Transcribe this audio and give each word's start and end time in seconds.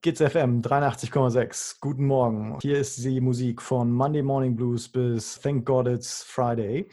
Kids 0.00 0.20
FM 0.20 0.62
83,6. 0.62 1.80
Guten 1.80 2.06
Morgen. 2.06 2.56
Hier 2.62 2.78
ist 2.78 3.02
die 3.02 3.20
Musik 3.20 3.60
von 3.60 3.90
Monday 3.90 4.22
Morning 4.22 4.54
Blues 4.54 4.88
bis 4.88 5.40
Thank 5.40 5.66
God 5.66 5.88
It's 5.88 6.22
Friday. 6.22 6.88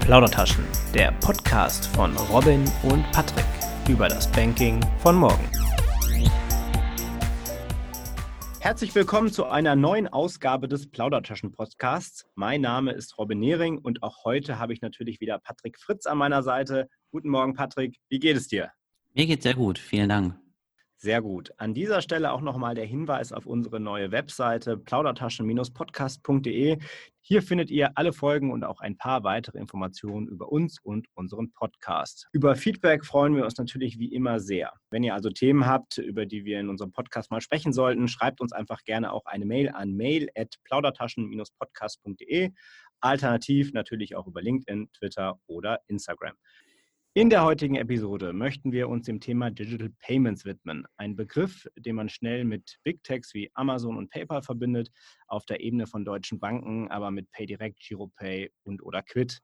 Plaudertaschen, 0.00 0.64
der 0.94 1.12
Podcast 1.20 1.88
von 1.88 2.16
Robin 2.32 2.64
und 2.84 3.04
Patrick 3.12 3.44
über 3.86 4.08
das 4.08 4.26
Banking 4.32 4.80
von 5.02 5.16
morgen. 5.16 5.61
Herzlich 8.62 8.94
willkommen 8.94 9.32
zu 9.32 9.46
einer 9.46 9.74
neuen 9.74 10.06
Ausgabe 10.06 10.68
des 10.68 10.88
Plaudertaschen-Podcasts. 10.88 12.26
Mein 12.36 12.60
Name 12.60 12.92
ist 12.92 13.18
Robin 13.18 13.40
Nehring 13.40 13.78
und 13.78 14.04
auch 14.04 14.22
heute 14.24 14.60
habe 14.60 14.72
ich 14.72 14.80
natürlich 14.80 15.20
wieder 15.20 15.40
Patrick 15.40 15.80
Fritz 15.80 16.06
an 16.06 16.16
meiner 16.16 16.44
Seite. 16.44 16.88
Guten 17.10 17.28
Morgen, 17.28 17.54
Patrick. 17.54 17.96
Wie 18.08 18.20
geht 18.20 18.36
es 18.36 18.46
dir? 18.46 18.70
Mir 19.14 19.26
geht 19.26 19.42
sehr 19.42 19.54
gut. 19.54 19.80
Vielen 19.80 20.08
Dank. 20.08 20.38
Sehr 21.02 21.20
gut. 21.20 21.52
An 21.56 21.74
dieser 21.74 22.00
Stelle 22.00 22.30
auch 22.30 22.42
nochmal 22.42 22.76
der 22.76 22.84
Hinweis 22.84 23.32
auf 23.32 23.44
unsere 23.44 23.80
neue 23.80 24.12
Webseite 24.12 24.76
plaudertaschen-podcast.de. 24.76 26.78
Hier 27.20 27.42
findet 27.42 27.72
ihr 27.72 27.90
alle 27.96 28.12
Folgen 28.12 28.52
und 28.52 28.62
auch 28.62 28.78
ein 28.78 28.96
paar 28.96 29.24
weitere 29.24 29.58
Informationen 29.58 30.28
über 30.28 30.52
uns 30.52 30.78
und 30.80 31.08
unseren 31.14 31.50
Podcast. 31.54 32.28
Über 32.30 32.54
Feedback 32.54 33.04
freuen 33.04 33.34
wir 33.34 33.44
uns 33.44 33.58
natürlich 33.58 33.98
wie 33.98 34.14
immer 34.14 34.38
sehr. 34.38 34.74
Wenn 34.90 35.02
ihr 35.02 35.14
also 35.14 35.30
Themen 35.30 35.66
habt, 35.66 35.98
über 35.98 36.24
die 36.24 36.44
wir 36.44 36.60
in 36.60 36.68
unserem 36.68 36.92
Podcast 36.92 37.32
mal 37.32 37.40
sprechen 37.40 37.72
sollten, 37.72 38.06
schreibt 38.06 38.40
uns 38.40 38.52
einfach 38.52 38.84
gerne 38.84 39.12
auch 39.12 39.26
eine 39.26 39.44
Mail 39.44 39.70
an 39.70 39.96
mail@plaudertaschen-podcast.de. 39.96 42.52
Alternativ 43.00 43.72
natürlich 43.72 44.14
auch 44.14 44.28
über 44.28 44.40
LinkedIn, 44.40 44.92
Twitter 44.92 45.40
oder 45.48 45.80
Instagram. 45.88 46.36
In 47.14 47.28
der 47.28 47.44
heutigen 47.44 47.74
Episode 47.74 48.32
möchten 48.32 48.72
wir 48.72 48.88
uns 48.88 49.04
dem 49.04 49.20
Thema 49.20 49.50
Digital 49.50 49.90
Payments 49.98 50.46
widmen. 50.46 50.86
Ein 50.96 51.14
Begriff, 51.14 51.68
den 51.76 51.96
man 51.96 52.08
schnell 52.08 52.46
mit 52.46 52.78
Big 52.84 53.02
Techs 53.02 53.34
wie 53.34 53.50
Amazon 53.52 53.98
und 53.98 54.08
PayPal 54.08 54.40
verbindet, 54.40 54.90
auf 55.26 55.44
der 55.44 55.60
Ebene 55.60 55.86
von 55.86 56.06
deutschen 56.06 56.40
Banken, 56.40 56.88
aber 56.88 57.10
mit 57.10 57.30
PayDirect, 57.32 57.78
GiroPay 57.80 58.50
und 58.62 58.82
oder 58.82 59.02
Quid. 59.02 59.42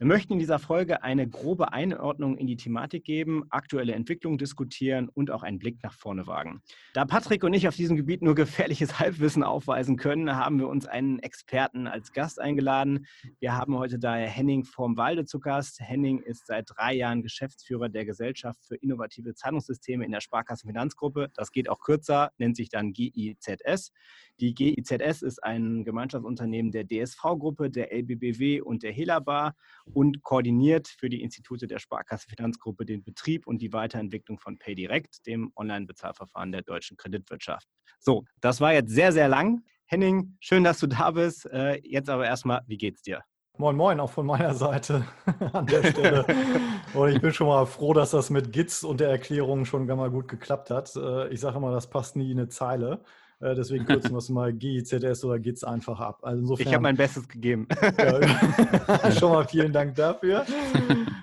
Wir 0.00 0.06
möchten 0.06 0.32
in 0.32 0.38
dieser 0.38 0.58
Folge 0.58 1.02
eine 1.02 1.28
grobe 1.28 1.74
Einordnung 1.74 2.38
in 2.38 2.46
die 2.46 2.56
Thematik 2.56 3.04
geben, 3.04 3.44
aktuelle 3.50 3.92
Entwicklungen 3.92 4.38
diskutieren 4.38 5.10
und 5.10 5.30
auch 5.30 5.42
einen 5.42 5.58
Blick 5.58 5.82
nach 5.82 5.92
vorne 5.92 6.26
wagen. 6.26 6.62
Da 6.94 7.04
Patrick 7.04 7.44
und 7.44 7.52
ich 7.52 7.68
auf 7.68 7.76
diesem 7.76 7.98
Gebiet 7.98 8.22
nur 8.22 8.34
gefährliches 8.34 8.98
Halbwissen 8.98 9.42
aufweisen 9.42 9.98
können, 9.98 10.34
haben 10.34 10.58
wir 10.58 10.68
uns 10.68 10.86
einen 10.86 11.18
Experten 11.18 11.86
als 11.86 12.14
Gast 12.14 12.40
eingeladen. 12.40 13.04
Wir 13.40 13.54
haben 13.54 13.76
heute 13.76 13.98
daher 13.98 14.26
Henning 14.26 14.64
vom 14.64 14.96
Walde 14.96 15.26
zu 15.26 15.38
Gast. 15.38 15.80
Henning 15.80 16.20
ist 16.20 16.46
seit 16.46 16.70
drei 16.74 16.94
Jahren 16.94 17.20
Geschäftsführer 17.20 17.90
der 17.90 18.06
Gesellschaft 18.06 18.64
für 18.64 18.76
innovative 18.76 19.34
Zahlungssysteme 19.34 20.06
in 20.06 20.12
der 20.12 20.22
Sparkassenfinanzgruppe. 20.22 21.28
Das 21.34 21.52
geht 21.52 21.68
auch 21.68 21.78
kürzer, 21.78 22.32
nennt 22.38 22.56
sich 22.56 22.70
dann 22.70 22.94
GIZS. 22.94 23.92
Die 24.40 24.54
GIZS 24.54 25.20
ist 25.20 25.44
ein 25.44 25.84
Gemeinschaftsunternehmen 25.84 26.72
der 26.72 26.86
DSV-Gruppe, 26.86 27.68
der 27.68 27.92
LBBW 27.92 28.62
und 28.62 28.82
der 28.82 28.90
Helabar 28.90 29.54
und 29.92 30.22
koordiniert 30.22 30.88
für 30.88 31.10
die 31.10 31.20
Institute 31.20 31.66
der 31.66 31.78
Sparkasse 31.78 32.26
Finanzgruppe 32.26 32.86
den 32.86 33.04
Betrieb 33.04 33.46
und 33.46 33.60
die 33.60 33.74
Weiterentwicklung 33.74 34.38
von 34.38 34.58
PayDirect, 34.58 35.26
dem 35.26 35.52
Online-Bezahlverfahren 35.56 36.52
der 36.52 36.62
deutschen 36.62 36.96
Kreditwirtschaft. 36.96 37.68
So, 37.98 38.24
das 38.40 38.62
war 38.62 38.72
jetzt 38.72 38.90
sehr, 38.92 39.12
sehr 39.12 39.28
lang. 39.28 39.62
Henning, 39.84 40.36
schön, 40.40 40.64
dass 40.64 40.78
du 40.78 40.86
da 40.86 41.10
bist. 41.10 41.44
Äh, 41.44 41.80
jetzt 41.84 42.08
aber 42.08 42.24
erstmal, 42.24 42.62
wie 42.66 42.78
geht's 42.78 43.02
dir? 43.02 43.22
Moin, 43.58 43.76
moin, 43.76 44.00
auch 44.00 44.10
von 44.10 44.24
meiner 44.24 44.54
Seite 44.54 45.04
an 45.52 45.66
der 45.66 45.84
Stelle. 45.84 46.24
Und 46.94 47.10
ich 47.10 47.20
bin 47.20 47.30
schon 47.34 47.46
mal 47.46 47.66
froh, 47.66 47.92
dass 47.92 48.12
das 48.12 48.30
mit 48.30 48.52
GITS 48.52 48.84
und 48.84 49.00
der 49.00 49.10
Erklärung 49.10 49.64
schon 49.64 49.86
mal 49.86 50.10
gut 50.10 50.28
geklappt 50.28 50.70
hat. 50.70 50.96
Äh, 50.96 51.28
ich 51.28 51.40
sage 51.40 51.58
immer, 51.58 51.70
das 51.70 51.90
passt 51.90 52.16
nie 52.16 52.32
in 52.32 52.38
eine 52.38 52.48
Zeile. 52.48 53.02
Äh, 53.40 53.54
deswegen 53.54 53.86
kürzen 53.86 54.10
wir 54.10 54.18
es 54.18 54.28
mal 54.28 54.52
GIZS 54.52 55.24
oder 55.24 55.38
GITS 55.38 55.64
einfach 55.64 55.98
ab. 55.98 56.18
Also 56.22 56.42
insofern, 56.42 56.66
ich 56.66 56.74
habe 56.74 56.82
mein 56.82 56.96
Bestes 56.96 57.26
gegeben. 57.26 57.66
Ja, 57.98 59.10
schon 59.12 59.32
mal 59.32 59.46
vielen 59.48 59.72
Dank 59.72 59.94
dafür. 59.94 60.44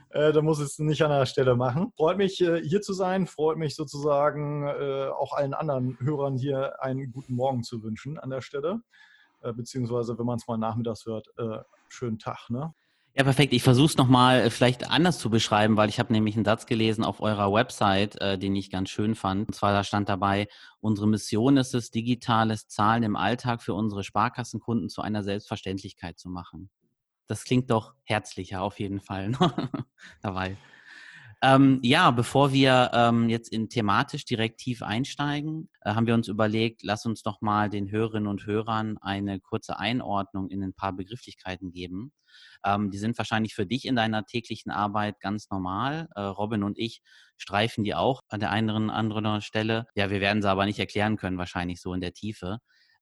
Äh, 0.10 0.34
da 0.34 0.42
muss 0.42 0.60
es 0.60 0.80
nicht 0.80 1.02
an 1.04 1.12
der 1.12 1.28
Stelle 1.28 1.56
machen. 1.56 1.92
Freut 1.96 2.18
mich, 2.18 2.42
äh, 2.42 2.62
hier 2.64 2.82
zu 2.82 2.94
sein. 2.94 3.28
Freut 3.28 3.58
mich 3.58 3.76
sozusagen 3.76 4.68
auch 4.68 5.34
allen 5.34 5.54
anderen 5.54 5.98
Hörern 6.00 6.38
hier 6.38 6.82
einen 6.82 7.12
guten 7.12 7.36
Morgen 7.36 7.64
zu 7.64 7.84
wünschen 7.84 8.18
an 8.18 8.30
der 8.30 8.42
Stelle. 8.42 8.82
Beziehungsweise, 9.42 10.18
wenn 10.18 10.26
man 10.26 10.38
es 10.38 10.48
mal 10.48 10.58
nachmittags 10.58 11.06
hört, 11.06 11.28
schönen 11.90 12.18
Tag. 12.18 12.50
Ne? 12.50 12.74
Ja, 13.18 13.24
perfekt. 13.24 13.52
Ich 13.54 13.64
versuche 13.64 13.88
es 13.88 13.98
nochmal 13.98 14.42
äh, 14.42 14.50
vielleicht 14.52 14.92
anders 14.92 15.18
zu 15.18 15.32
beschreiben, 15.32 15.76
weil 15.76 15.90
ich 15.90 15.98
habe 15.98 16.14
nämlich 16.14 16.36
einen 16.36 16.46
Satz 16.46 16.68
gelesen 16.68 17.04
auf 17.04 17.20
eurer 17.20 17.52
Website, 17.52 18.22
äh, 18.22 18.38
den 18.38 18.56
ich 18.56 18.70
ganz 18.70 18.92
schön 18.92 19.16
fand. 19.16 19.48
Und 19.48 19.56
zwar 19.56 19.72
da 19.72 19.84
stand 19.84 20.08
dabei, 20.08 20.48
unsere 20.82 21.08
Mission 21.08 21.58
ist 21.58 21.74
es, 21.74 21.90
digitales 21.90 22.68
Zahlen 22.68 23.02
im 23.02 23.16
Alltag 23.16 23.64
für 23.64 23.74
unsere 23.74 24.04
Sparkassenkunden 24.04 24.88
zu 24.90 25.02
einer 25.02 25.24
Selbstverständlichkeit 25.24 26.20
zu 26.20 26.30
machen. 26.30 26.70
Das 27.26 27.44
klingt 27.44 27.72
doch 27.72 27.96
herzlicher 28.04 28.62
auf 28.62 28.80
jeden 28.80 29.00
Fall 29.00 29.30
ne? 29.30 29.38
dabei. 30.22 30.56
Ähm, 31.44 31.80
ja, 31.84 32.10
bevor 32.10 32.52
wir 32.52 32.90
ähm, 32.94 33.30
jetzt 33.30 33.50
in 33.50 33.70
thematisch 33.70 34.26
direkt 34.26 34.60
tief 34.60 34.82
einsteigen, 34.82 35.70
äh, 35.82 35.92
haben 35.94 36.08
wir 36.08 36.16
uns 36.16 36.28
überlegt, 36.28 36.82
lass 36.82 37.06
uns 37.06 37.22
doch 37.22 37.42
mal 37.42 37.70
den 37.70 37.92
Hörerinnen 37.92 38.28
und 38.28 38.48
Hörern 38.48 38.98
eine 39.02 39.40
kurze 39.40 39.78
Einordnung 39.78 40.50
in 40.50 40.64
ein 40.64 40.74
paar 40.74 40.94
Begrifflichkeiten 40.94 41.72
geben. 41.72 42.12
Ähm, 42.66 42.90
die 42.90 42.98
sind 42.98 43.18
wahrscheinlich 43.20 43.54
für 43.54 43.68
dich 43.68 43.86
in 43.86 43.96
deiner 43.96 44.26
täglichen 44.26 44.72
Arbeit 44.72 45.20
ganz 45.20 45.50
normal. 45.52 46.08
Äh, 46.16 46.22
Robin 46.22 46.64
und 46.64 46.80
ich 46.80 47.02
streifen 47.38 47.84
die 47.84 47.94
auch 47.94 48.22
an 48.30 48.40
der 48.40 48.50
einen 48.50 48.70
oder 48.72 48.94
anderen 48.94 49.42
Stelle. 49.42 49.86
Ja, 49.96 50.10
wir 50.10 50.22
werden 50.22 50.42
sie 50.42 50.50
aber 50.50 50.66
nicht 50.66 50.80
erklären 50.80 51.18
können, 51.18 51.38
wahrscheinlich 51.38 51.82
so 51.82 51.94
in 51.94 52.02
der 52.02 52.14
Tiefe. 52.14 52.58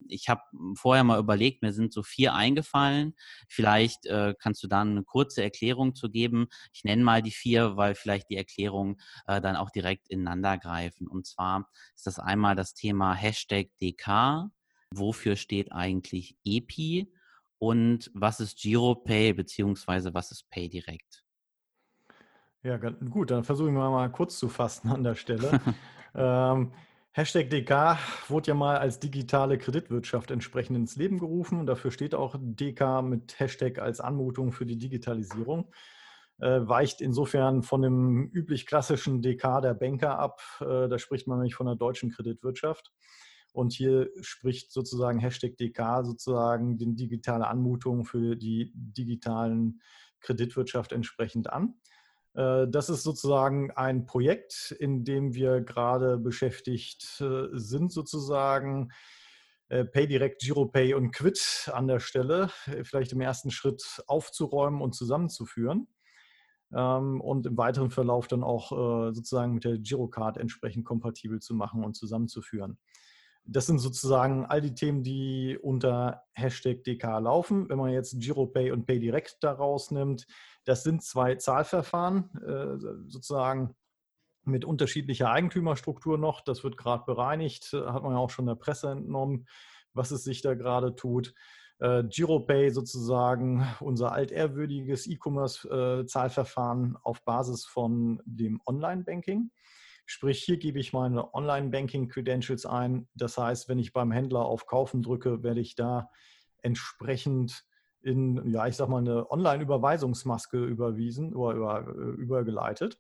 Ich 0.07 0.29
habe 0.29 0.41
vorher 0.75 1.03
mal 1.03 1.19
überlegt, 1.19 1.61
mir 1.61 1.73
sind 1.73 1.94
so 1.94 2.03
vier 2.03 2.33
eingefallen. 2.33 3.16
Vielleicht 3.47 4.06
äh, 4.06 4.35
kannst 4.39 4.63
du 4.63 4.67
da 4.67 4.81
eine 4.81 5.03
kurze 5.03 5.44
Erklärung 5.44 5.95
zu 5.95 6.09
geben. 6.09 6.47
Ich 6.73 6.83
nenne 6.83 7.03
mal 7.03 7.22
die 7.22 7.31
vier, 7.31 7.78
weil 7.78 7.95
vielleicht 7.95 8.29
die 8.29 8.38
Erklärungen 8.38 8.97
äh, 9.28 9.41
dann 9.41 9.55
auch 9.55 9.69
direkt 9.69 10.09
ineinander 10.09 10.57
greifen. 10.57 11.07
Und 11.07 11.25
zwar 11.25 11.69
ist 11.95 12.07
das 12.07 12.19
einmal 12.19 12.55
das 12.55 12.73
Thema 12.73 13.13
Hashtag 13.13 13.69
DK. 13.81 14.51
Wofür 14.91 15.35
steht 15.35 15.72
eigentlich 15.72 16.38
EPI? 16.45 17.11
Und 17.57 18.11
was 18.13 18.39
ist 18.39 18.59
GiroPay 18.59 19.34
beziehungsweise 19.34 20.13
was 20.13 20.31
ist 20.31 20.50
PayDirect? 20.50 21.25
Ja, 22.63 22.78
gut, 22.78 23.29
dann 23.29 23.44
versuche 23.44 23.69
ich 23.69 23.75
mal 23.75 24.11
kurz 24.11 24.39
zu 24.39 24.50
fassen 24.50 24.89
an 24.89 25.03
der 25.03 25.16
Stelle. 25.16 25.61
ähm, 26.16 26.72
Hashtag 27.18 27.50
DK 27.50 27.98
wurde 28.28 28.50
ja 28.50 28.56
mal 28.56 28.78
als 28.78 29.00
digitale 29.00 29.58
Kreditwirtschaft 29.58 30.31
entsprechend 30.31 30.76
ins 30.76 30.98
Leben 30.98 31.18
gerufen. 31.18 31.66
Dafür 31.66 31.90
steht 31.90 32.14
auch 32.14 32.36
DK 32.38 33.02
mit 33.03 33.40
Hashtag 33.40 33.80
als 33.80 34.02
Anmutung 34.02 34.52
für 34.52 34.66
die 34.66 34.78
Digitalisierung. 34.78 35.74
Äh, 36.40 36.68
weicht 36.68 37.00
insofern 37.00 37.64
von 37.64 37.81
dem 37.81 38.30
üblich 38.34 38.66
klassischen 38.66 39.22
DK 39.22 39.62
der 39.62 39.76
Banker 39.76 40.20
ab. 40.20 40.42
Äh, 40.59 40.90
da 40.90 41.00
spricht 41.00 41.26
man 41.26 41.38
nämlich 41.38 41.56
von 41.56 41.68
der 41.68 41.78
deutschen 41.78 42.12
Kreditwirtschaft. 42.12 42.92
Und 43.53 43.72
hier 43.72 44.09
spricht 44.20 44.74
sozusagen 44.74 45.20
Hashtag 45.20 45.56
DK 45.56 46.03
sozusagen 46.03 46.78
die 46.78 46.96
digitale 46.97 47.47
Anmutung 47.47 48.03
für 48.03 48.36
die 48.36 48.74
digitalen 48.76 49.80
Kreditwirtschaft 50.20 50.92
entsprechend 50.92 51.50
an. 51.50 51.76
Äh, 52.35 52.68
das 52.68 52.90
ist 52.90 53.03
sozusagen 53.03 53.72
ein 53.72 54.06
Projekt, 54.06 54.75
in 54.79 55.03
dem 55.03 55.34
wir 55.34 55.62
gerade 55.62 56.18
beschäftigt 56.18 57.22
äh, 57.22 57.47
sind, 57.53 57.91
sozusagen. 57.91 58.91
Äh, 59.68 59.85
PayDirect, 59.85 60.41
GiroPay 60.41 60.94
und 60.94 61.12
Quid 61.12 61.72
an 61.73 61.88
der 61.88 62.00
Stelle 62.00 62.50
vielleicht 62.84 63.13
im 63.13 63.22
ersten 63.22 63.50
Schritt 63.50 64.03
aufzuräumen 64.06 64.79
und 64.79 64.94
zusammenzuführen 64.94 65.88
ähm, 66.72 67.19
und 67.19 67.47
im 67.47 67.57
weiteren 67.57 67.90
Verlauf 67.90 68.28
dann 68.28 68.43
auch 68.43 68.70
sozusagen 69.11 69.55
mit 69.55 69.64
der 69.64 69.79
Girocard 69.79 70.37
entsprechend 70.37 70.85
kompatibel 70.85 71.40
zu 71.40 71.55
machen 71.55 71.84
und 71.84 71.96
zusammenzuführen. 71.96 72.78
Das 73.47 73.66
sind 73.66 73.79
sozusagen 73.79 74.46
all 74.46 74.61
die 74.61 74.76
Themen, 74.76 75.02
die 75.02 75.58
unter 75.59 76.23
Hashtag 76.34 76.84
DK 76.84 77.20
laufen. 77.20 77.67
Wenn 77.67 77.78
man 77.79 77.91
jetzt 77.91 78.20
GiroPay 78.20 78.72
und 78.72 78.85
PayDirect 78.85 79.37
da 79.41 79.52
rausnimmt, 79.52 80.28
das 80.66 80.84
sind 80.84 81.03
zwei 81.03 81.35
Zahlverfahren, 81.35 82.29
äh, 82.44 82.78
sozusagen 83.08 83.76
mit 84.44 84.66
unterschiedlicher 84.66 85.32
Eigentümerstruktur 85.32 86.17
noch. 86.17 86.41
Das 86.41 86.64
wird 86.64 86.78
gerade 86.78 87.03
bereinigt, 87.06 87.73
hat 87.73 88.03
man 88.03 88.14
ja 88.14 88.17
auch 88.17 88.29
schon 88.29 88.46
der 88.46 88.56
Presse 88.56 88.91
entnommen, 88.91 89.47
was 89.94 90.12
es 90.12 90.23
sich 90.23 90.41
da 90.41 90.53
gerade 90.53 90.96
tut. 90.96 91.34
Äh, 91.79 92.03
GiroPay 92.03 92.70
sozusagen 92.70 93.67
unser 93.79 94.12
altehrwürdiges 94.14 95.08
E-Commerce-Zahlverfahren 95.08 96.97
auf 97.02 97.23
Basis 97.26 97.66
von 97.66 98.22
dem 98.26 98.61
Online-Banking. 98.66 99.52
Sprich, 100.06 100.44
hier 100.44 100.58
gebe 100.58 100.79
ich 100.79 100.94
meine 100.94 101.34
Online-Banking-Credentials 101.34 102.66
ein. 102.66 103.08
Das 103.16 103.38
heißt, 103.38 103.68
wenn 103.68 103.79
ich 103.79 103.91
beim 103.91 104.11
Händler 104.11 104.46
auf 104.46 104.68
Kaufen 104.68 105.02
drücke, 105.02 105.44
werde 105.44 105.61
ich 105.61 105.76
da 105.76 106.09
entsprechend 106.61 107.66
in, 108.05 108.47
ja, 108.52 108.67
ich 108.67 108.75
sag 108.75 108.87
mal, 108.87 108.99
eine 108.99 109.29
Online-Überweisungsmaske 109.31 110.63
überwiesen 110.63 111.35
oder 111.35 111.55
über, 111.55 111.87
übergeleitet. 112.17 112.99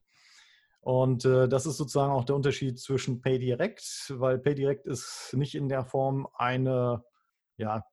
Und 0.81 1.25
äh, 1.25 1.47
das 1.47 1.65
ist 1.65 1.77
sozusagen 1.77 2.11
auch 2.11 2.25
der 2.25 2.35
Unterschied 2.35 2.79
zwischen 2.79 3.21
PayDirect, 3.21 4.13
weil 4.17 4.39
PayDirect 4.39 4.87
ist 4.87 5.33
nicht 5.33 5.55
in 5.55 5.69
der 5.69 5.85
Form 5.85 6.27
eine, 6.33 7.03
ja, 7.57 7.85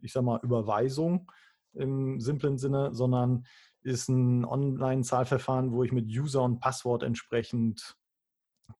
ich 0.00 0.12
sag 0.12 0.22
mal, 0.22 0.40
Überweisung 0.42 1.30
im 1.74 2.20
simplen 2.20 2.56
Sinne, 2.56 2.94
sondern 2.94 3.46
ist 3.82 4.08
ein 4.08 4.44
Online-Zahlverfahren, 4.44 5.72
wo 5.72 5.82
ich 5.82 5.92
mit 5.92 6.06
User 6.06 6.42
und 6.42 6.60
Passwort 6.60 7.02
entsprechend 7.02 7.96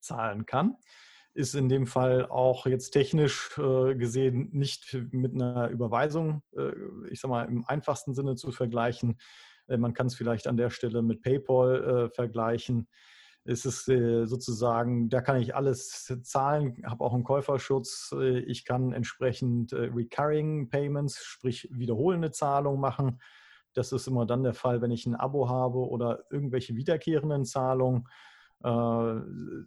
zahlen 0.00 0.47
kann. 0.47 0.77
Ist 1.35 1.55
in 1.55 1.69
dem 1.69 1.87
Fall 1.87 2.27
auch 2.27 2.67
jetzt 2.67 2.91
technisch 2.91 3.59
äh, 3.59 3.95
gesehen 3.97 4.51
nicht 4.53 4.97
mit 5.11 5.35
einer 5.35 5.69
Überweisung, 5.69 6.43
äh, 6.57 6.73
ich 7.11 7.21
sag 7.21 7.29
mal, 7.29 7.45
im 7.45 7.65
einfachsten 7.67 8.15
Sinne 8.15 8.37
zu 8.37 8.53
vergleichen. 8.53 9.19
Äh, 9.67 9.77
man 9.77 9.95
kann 9.95 10.07
es 10.07 10.15
vielleicht 10.15 10.47
an 10.47 10.57
der 10.57 10.71
Stelle 10.71 11.03
mit 11.03 11.23
PayPal 11.23 11.85
äh, 11.85 12.11
vergleichen 12.11 12.89
ist 13.47 13.67
es 13.67 13.87
äh, 13.89 14.25
sozusagen, 14.25 15.11
da 15.11 15.21
kann 15.21 15.39
ich 15.39 15.55
alles 15.55 16.11
zahlen, 16.23 16.83
habe 16.87 17.05
auch 17.05 17.13
einen 17.13 17.25
Käuferschutz. 17.25 18.15
Äh, 18.19 18.39
ich 18.39 18.65
kann 18.65 18.93
entsprechend 18.93 19.73
Recurring 19.75 20.71
Payments, 20.71 21.23
sprich 21.23 21.69
wiederholende 21.71 22.31
Zahlungen 22.31 22.81
machen. 22.81 23.21
Das 23.75 23.93
ist 23.93 24.07
immer 24.07 24.25
dann 24.25 24.45
der 24.45 24.55
Fall, 24.55 24.81
wenn 24.81 24.93
ich 24.93 25.05
ein 25.05 25.15
Abo 25.15 25.49
habe 25.49 25.79
oder 25.79 26.25
irgendwelche 26.31 26.75
wiederkehrenden 26.75 27.45
Zahlungen, 27.45 28.09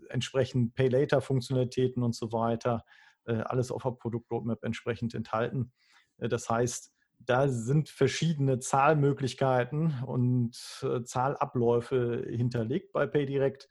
entsprechend 0.10 0.74
Pay-Later-Funktionalitäten 0.76 2.04
und 2.04 2.16
so 2.16 2.32
weiter. 2.32 2.84
Äh, 3.28 3.42
alles 3.42 3.72
auf 3.72 3.84
der 3.84 3.92
Produktroadmap 3.92 4.64
entsprechend 4.64 5.14
enthalten. 5.14 5.72
Äh, 6.18 6.30
das 6.30 6.50
heißt, 6.50 6.94
da 7.20 7.48
sind 7.48 7.90
verschiedene 7.90 8.60
Zahlmöglichkeiten 8.60 10.04
und 10.06 10.56
äh, 10.84 11.04
Zahlabläufe 11.04 12.26
hinterlegt 12.30 12.94
bei 12.94 13.06
PayDirect. 13.06 13.68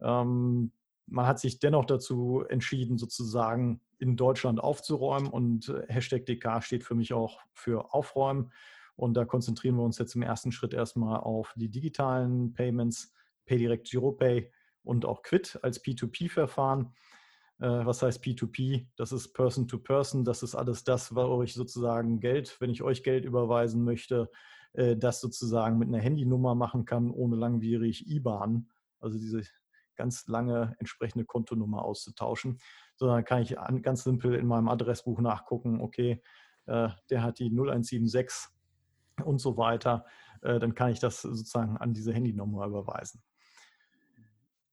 Ähm, 0.00 0.72
man 1.06 1.26
hat 1.26 1.38
sich 1.38 1.58
dennoch 1.58 1.84
dazu 1.84 2.44
entschieden, 2.48 2.96
sozusagen 2.98 3.80
in 3.98 4.16
Deutschland 4.16 4.60
aufzuräumen 4.60 5.28
und 5.28 5.68
äh, 5.68 5.84
Hashtag 5.88 6.26
DK 6.26 6.62
steht 6.62 6.84
für 6.84 6.94
mich 6.94 7.12
auch 7.12 7.40
für 7.52 7.92
Aufräumen. 7.92 8.52
Und 8.96 9.14
da 9.14 9.24
konzentrieren 9.24 9.76
wir 9.76 9.84
uns 9.84 9.98
jetzt 9.98 10.14
im 10.14 10.22
ersten 10.22 10.52
Schritt 10.52 10.74
erstmal 10.74 11.20
auf 11.20 11.54
die 11.56 11.70
digitalen 11.70 12.52
Payments, 12.54 13.14
PayDirect 13.50 13.90
GiroPay 13.90 14.48
und 14.84 15.04
auch 15.04 15.22
Quid 15.22 15.58
als 15.62 15.82
P2P-Verfahren. 15.82 16.94
Äh, 17.58 17.84
was 17.84 18.00
heißt 18.00 18.22
P2P? 18.22 18.86
Das 18.94 19.10
ist 19.10 19.32
Person 19.32 19.66
to 19.66 19.78
Person. 19.78 20.24
Das 20.24 20.44
ist 20.44 20.54
alles 20.54 20.84
das, 20.84 21.14
wo 21.14 21.42
ich 21.42 21.54
sozusagen 21.54 22.20
Geld, 22.20 22.56
wenn 22.60 22.70
ich 22.70 22.82
euch 22.82 23.02
Geld 23.02 23.24
überweisen 23.24 23.82
möchte, 23.82 24.30
äh, 24.74 24.96
das 24.96 25.20
sozusagen 25.20 25.78
mit 25.78 25.88
einer 25.88 25.98
Handynummer 25.98 26.54
machen 26.54 26.84
kann, 26.84 27.10
ohne 27.10 27.34
langwierig 27.34 28.08
IBAN, 28.08 28.68
also 29.00 29.18
diese 29.18 29.42
ganz 29.96 30.28
lange 30.28 30.76
entsprechende 30.78 31.24
Kontonummer 31.24 31.84
auszutauschen, 31.84 32.60
sondern 32.94 33.24
kann 33.24 33.42
ich 33.42 33.56
ganz 33.82 34.04
simpel 34.04 34.34
in 34.34 34.46
meinem 34.46 34.68
Adressbuch 34.68 35.20
nachgucken, 35.20 35.80
okay, 35.80 36.22
äh, 36.66 36.88
der 37.10 37.22
hat 37.24 37.40
die 37.40 37.50
0176 37.50 38.54
und 39.24 39.38
so 39.38 39.56
weiter, 39.58 40.06
dann 40.40 40.74
kann 40.74 40.90
ich 40.90 41.00
das 41.00 41.20
sozusagen 41.20 41.76
an 41.76 41.92
diese 41.92 42.14
Handynummer 42.14 42.64
überweisen. 42.64 43.22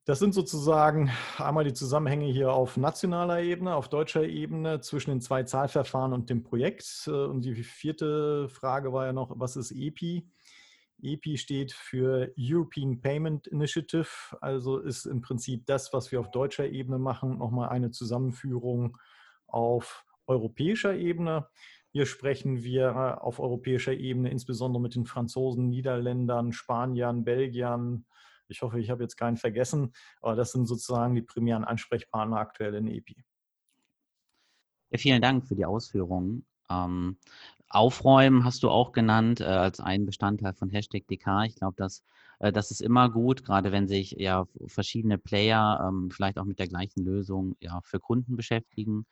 Das 0.07 0.19
sind 0.19 0.33
sozusagen 0.33 1.11
einmal 1.37 1.65
die 1.65 1.73
Zusammenhänge 1.73 2.27
hier 2.27 2.53
auf 2.53 2.77
nationaler 2.77 3.41
Ebene, 3.41 3.75
auf 3.75 3.89
deutscher 3.89 4.23
Ebene 4.23 4.79
zwischen 4.79 5.09
den 5.09 5.19
zwei 5.19 5.43
Zahlverfahren 5.43 6.13
und 6.13 6.29
dem 6.29 6.43
Projekt. 6.43 7.07
Äh, 7.07 7.11
und 7.11 7.41
die 7.41 7.55
vierte 7.55 8.47
Frage 8.47 8.93
war 8.93 9.05
ja 9.05 9.11
noch, 9.11 9.33
was 9.35 9.57
ist 9.57 9.71
EPI? 9.71 10.25
EPI 11.03 11.37
steht 11.37 11.73
für 11.73 12.31
European 12.39 13.01
Payment 13.01 13.47
Initiative, 13.47 14.07
also 14.39 14.77
ist 14.77 15.07
im 15.07 15.19
Prinzip 15.19 15.65
das, 15.65 15.91
was 15.91 16.09
wir 16.09 16.21
auf 16.21 16.31
deutscher 16.31 16.67
Ebene 16.67 16.99
machen, 16.99 17.39
nochmal 17.39 17.67
eine 17.67 17.91
Zusammenführung 17.91 18.97
auf 19.45 20.05
europäischer 20.25 20.95
Ebene. 20.95 21.49
Hier 21.91 22.05
sprechen 22.05 22.63
wir 22.63 23.21
auf 23.25 23.41
europäischer 23.41 23.93
Ebene 23.93 24.29
insbesondere 24.29 24.81
mit 24.81 24.95
den 24.95 25.05
Franzosen, 25.05 25.67
Niederländern, 25.67 26.53
Spaniern, 26.53 27.25
Belgiern, 27.25 28.05
ich 28.49 28.61
hoffe, 28.61 28.79
ich 28.79 28.89
habe 28.89 29.03
jetzt 29.03 29.17
keinen 29.17 29.37
vergessen, 29.37 29.93
aber 30.21 30.35
das 30.35 30.51
sind 30.51 30.65
sozusagen 30.65 31.15
die 31.15 31.21
primären 31.21 31.63
Ansprechpartner 31.63 32.37
aktuell 32.37 32.75
in 32.75 32.87
EPI. 32.87 33.23
Ja, 34.89 34.97
vielen 34.97 35.21
Dank 35.21 35.47
für 35.47 35.55
die 35.55 35.65
Ausführungen. 35.65 36.45
Ähm, 36.69 37.17
Aufräumen 37.69 38.45
hast 38.45 38.63
du 38.63 38.69
auch 38.69 38.93
genannt 38.93 39.41
äh, 39.41 39.45
als 39.45 39.79
einen 39.79 40.05
Bestandteil 40.05 40.53
von 40.53 40.69
Hashtag 40.69 41.05
DK. 41.07 41.45
Ich 41.45 41.55
glaube, 41.55 41.75
dass 41.77 42.03
äh, 42.39 42.51
das 42.51 42.71
ist 42.71 42.81
immer 42.81 43.09
gut, 43.09 43.43
gerade 43.43 43.71
wenn 43.71 43.87
sich 43.87 44.11
ja 44.11 44.45
verschiedene 44.67 45.17
Player 45.17 45.85
ähm, 45.85 46.09
vielleicht 46.09 46.37
auch 46.37 46.45
mit 46.45 46.59
der 46.59 46.67
gleichen 46.67 47.03
Lösung 47.03 47.55
ja 47.59 47.81
für 47.83 47.99
Kunden 47.99 48.37
beschäftigen. 48.37 49.05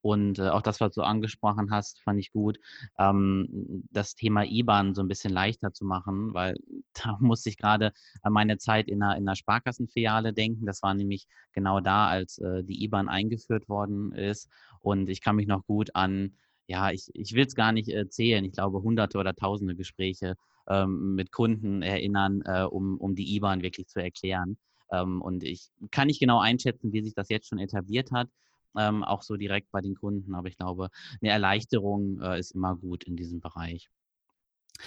Und 0.00 0.38
äh, 0.38 0.48
auch 0.48 0.62
das, 0.62 0.80
was 0.80 0.94
du 0.94 1.02
angesprochen 1.02 1.70
hast, 1.70 2.00
fand 2.00 2.20
ich 2.20 2.32
gut, 2.32 2.58
ähm, 2.98 3.84
das 3.90 4.14
Thema 4.14 4.44
IBAN 4.44 4.94
so 4.94 5.02
ein 5.02 5.08
bisschen 5.08 5.32
leichter 5.32 5.72
zu 5.72 5.84
machen, 5.84 6.34
weil 6.34 6.54
da 6.94 7.16
musste 7.20 7.48
ich 7.48 7.56
gerade 7.56 7.92
an 8.22 8.32
meine 8.32 8.58
Zeit 8.58 8.88
in 8.88 9.02
einer, 9.02 9.16
in 9.16 9.28
einer 9.28 9.36
Sparkassenfiliale 9.36 10.32
denken. 10.32 10.66
Das 10.66 10.82
war 10.82 10.94
nämlich 10.94 11.26
genau 11.52 11.80
da, 11.80 12.06
als 12.08 12.38
äh, 12.38 12.62
die 12.64 12.84
IBAN 12.84 13.08
eingeführt 13.08 13.68
worden 13.68 14.12
ist. 14.12 14.48
Und 14.80 15.10
ich 15.10 15.20
kann 15.20 15.36
mich 15.36 15.48
noch 15.48 15.64
gut 15.66 15.90
an, 15.94 16.36
ja, 16.68 16.90
ich, 16.90 17.08
ich 17.14 17.32
will 17.34 17.46
es 17.46 17.54
gar 17.54 17.72
nicht 17.72 17.88
erzählen, 17.88 18.44
ich 18.44 18.52
glaube 18.52 18.82
hunderte 18.82 19.18
oder 19.18 19.34
tausende 19.34 19.74
Gespräche 19.74 20.36
ähm, 20.68 21.14
mit 21.14 21.32
Kunden 21.32 21.82
erinnern, 21.82 22.42
äh, 22.44 22.62
um, 22.62 22.98
um 22.98 23.14
die 23.14 23.34
IBAN 23.34 23.62
wirklich 23.62 23.88
zu 23.88 24.00
erklären. 24.00 24.58
Ähm, 24.92 25.22
und 25.22 25.42
ich 25.44 25.70
kann 25.90 26.06
nicht 26.06 26.20
genau 26.20 26.38
einschätzen, 26.38 26.92
wie 26.92 27.02
sich 27.02 27.14
das 27.14 27.30
jetzt 27.30 27.48
schon 27.48 27.58
etabliert 27.58 28.12
hat 28.12 28.28
ähm, 28.76 29.04
auch 29.04 29.22
so 29.22 29.36
direkt 29.36 29.70
bei 29.70 29.80
den 29.80 29.94
Kunden. 29.94 30.34
Aber 30.34 30.48
ich 30.48 30.56
glaube, 30.56 30.88
eine 31.20 31.30
Erleichterung 31.30 32.20
äh, 32.20 32.38
ist 32.38 32.52
immer 32.52 32.76
gut 32.76 33.04
in 33.04 33.16
diesem 33.16 33.40
Bereich. 33.40 33.90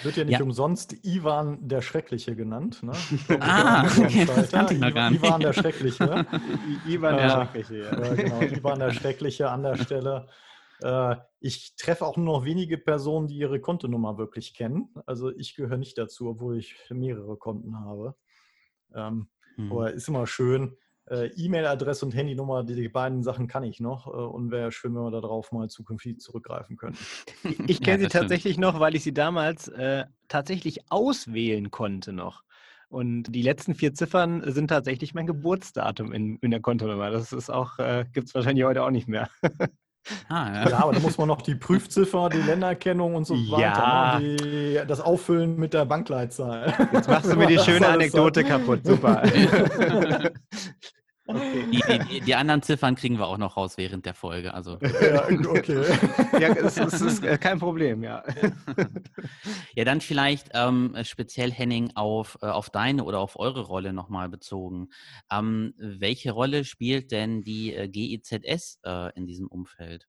Wird 0.03 0.15
ja 0.15 0.23
nicht 0.23 0.39
ja. 0.39 0.43
umsonst 0.43 1.05
Ivan 1.05 1.67
der 1.67 1.81
Schreckliche 1.81 2.35
genannt. 2.35 2.81
Ne? 2.81 2.93
ah, 3.41 3.83
okay, 3.85 4.25
das 4.25 4.51
kannte 4.51 4.73
ich 4.73 4.79
noch 4.79 4.93
gar 4.93 5.11
nicht. 5.11 5.21
Ivan 5.23 5.41
der 5.41 5.53
Schreckliche. 5.53 6.25
Ivan 6.87 7.17
der 7.17 7.29
Schreckliche, 7.29 7.77
ja. 7.77 8.13
Genau, 8.13 8.41
Ivan 8.41 8.79
der 8.79 8.93
Schreckliche 8.93 9.49
an 9.49 9.63
der 9.63 9.75
Stelle. 9.75 10.27
Äh, 10.81 11.17
ich 11.39 11.75
treffe 11.75 12.05
auch 12.05 12.17
nur 12.17 12.39
noch 12.39 12.45
wenige 12.45 12.77
Personen, 12.77 13.27
die 13.27 13.37
ihre 13.37 13.59
Kontonummer 13.59 14.17
wirklich 14.17 14.53
kennen. 14.53 14.89
Also 15.05 15.29
ich 15.29 15.55
gehöre 15.55 15.77
nicht 15.77 15.97
dazu, 15.97 16.29
obwohl 16.29 16.57
ich 16.57 16.75
mehrere 16.89 17.37
Konten 17.37 17.79
habe. 17.79 18.15
Ähm, 18.95 19.29
hm. 19.55 19.71
Aber 19.71 19.91
ist 19.91 20.07
immer 20.07 20.25
schön, 20.25 20.77
äh, 21.11 21.27
E-Mail-Adresse 21.35 22.05
und 22.05 22.15
Handynummer, 22.15 22.63
die, 22.63 22.75
die, 22.75 22.87
beiden 22.89 23.21
Sachen 23.21 23.47
kann 23.47 23.63
ich 23.63 23.79
noch 23.79 24.07
äh, 24.07 24.11
und 24.11 24.49
wäre 24.49 24.71
schön, 24.71 24.95
wenn 24.95 25.03
wir 25.03 25.11
darauf 25.11 25.51
mal 25.51 25.69
zukünftig 25.69 26.19
zurückgreifen 26.19 26.77
können. 26.77 26.97
Ich 27.67 27.81
kenne 27.81 28.03
ja, 28.03 28.09
sie 28.09 28.17
tatsächlich 28.17 28.53
stimmt. 28.53 28.67
noch, 28.67 28.79
weil 28.79 28.95
ich 28.95 29.03
sie 29.03 29.13
damals 29.13 29.67
äh, 29.67 30.05
tatsächlich 30.27 30.79
auswählen 30.89 31.69
konnte 31.69 32.13
noch. 32.13 32.43
Und 32.89 33.23
die 33.23 33.41
letzten 33.41 33.73
vier 33.73 33.93
Ziffern 33.93 34.43
sind 34.51 34.67
tatsächlich 34.67 35.13
mein 35.13 35.25
Geburtsdatum 35.25 36.11
in, 36.11 36.37
in 36.37 36.51
der 36.51 36.59
Kontonummer. 36.59 37.09
Das 37.09 37.31
ist 37.31 37.49
auch, 37.49 37.79
äh, 37.79 38.05
gibt 38.11 38.27
es 38.27 38.35
wahrscheinlich 38.35 38.65
heute 38.65 38.83
auch 38.83 38.89
nicht 38.89 39.07
mehr. 39.07 39.29
Ah, 40.27 40.53
ja. 40.53 40.69
ja. 40.69 40.77
aber 40.79 40.93
da 40.93 40.99
muss 40.99 41.17
man 41.17 41.27
noch 41.27 41.41
die 41.41 41.55
Prüfziffer, 41.55 42.29
die 42.29 42.41
Länderkennung 42.41 43.15
und 43.15 43.25
so 43.25 43.35
weiter, 43.35 44.19
ne? 44.19 44.35
die, 44.35 44.87
das 44.87 44.99
Auffüllen 44.99 45.55
mit 45.57 45.73
der 45.73 45.85
Bankleitzahl. 45.85 46.73
Jetzt 46.91 47.07
machst 47.07 47.31
du 47.31 47.37
mir 47.37 47.47
die 47.47 47.59
schöne 47.65 47.87
Anekdote 47.87 48.43
kaputt, 48.43 48.85
super. 48.85 49.23
Okay. 51.27 51.65
Die, 51.71 52.07
die, 52.07 52.21
die, 52.21 52.35
anderen 52.35 52.61
Ziffern 52.63 52.95
kriegen 52.95 53.19
wir 53.19 53.27
auch 53.27 53.37
noch 53.37 53.55
raus 53.55 53.77
während 53.77 54.05
der 54.05 54.13
Folge. 54.13 54.53
Also. 54.53 54.79
Ja, 55.01 55.25
okay. 55.25 55.83
ja, 56.39 56.49
es, 56.49 56.77
es 56.77 57.01
ist 57.01 57.23
äh, 57.23 57.37
kein 57.37 57.59
Problem, 57.59 58.03
ja. 58.03 58.23
Ja, 59.75 59.85
dann 59.85 60.01
vielleicht 60.01 60.49
ähm, 60.53 60.95
speziell 61.03 61.51
Henning 61.51 61.91
auf, 61.95 62.37
äh, 62.41 62.47
auf 62.47 62.69
deine 62.69 63.03
oder 63.03 63.19
auf 63.19 63.37
eure 63.39 63.61
Rolle 63.61 63.93
nochmal 63.93 64.29
bezogen. 64.29 64.89
Ähm, 65.31 65.73
welche 65.77 66.31
Rolle 66.31 66.65
spielt 66.65 67.11
denn 67.11 67.43
die 67.43 67.73
äh, 67.73 67.87
GIZS 67.87 68.79
äh, 68.83 69.13
in 69.15 69.25
diesem 69.25 69.47
Umfeld? 69.47 70.07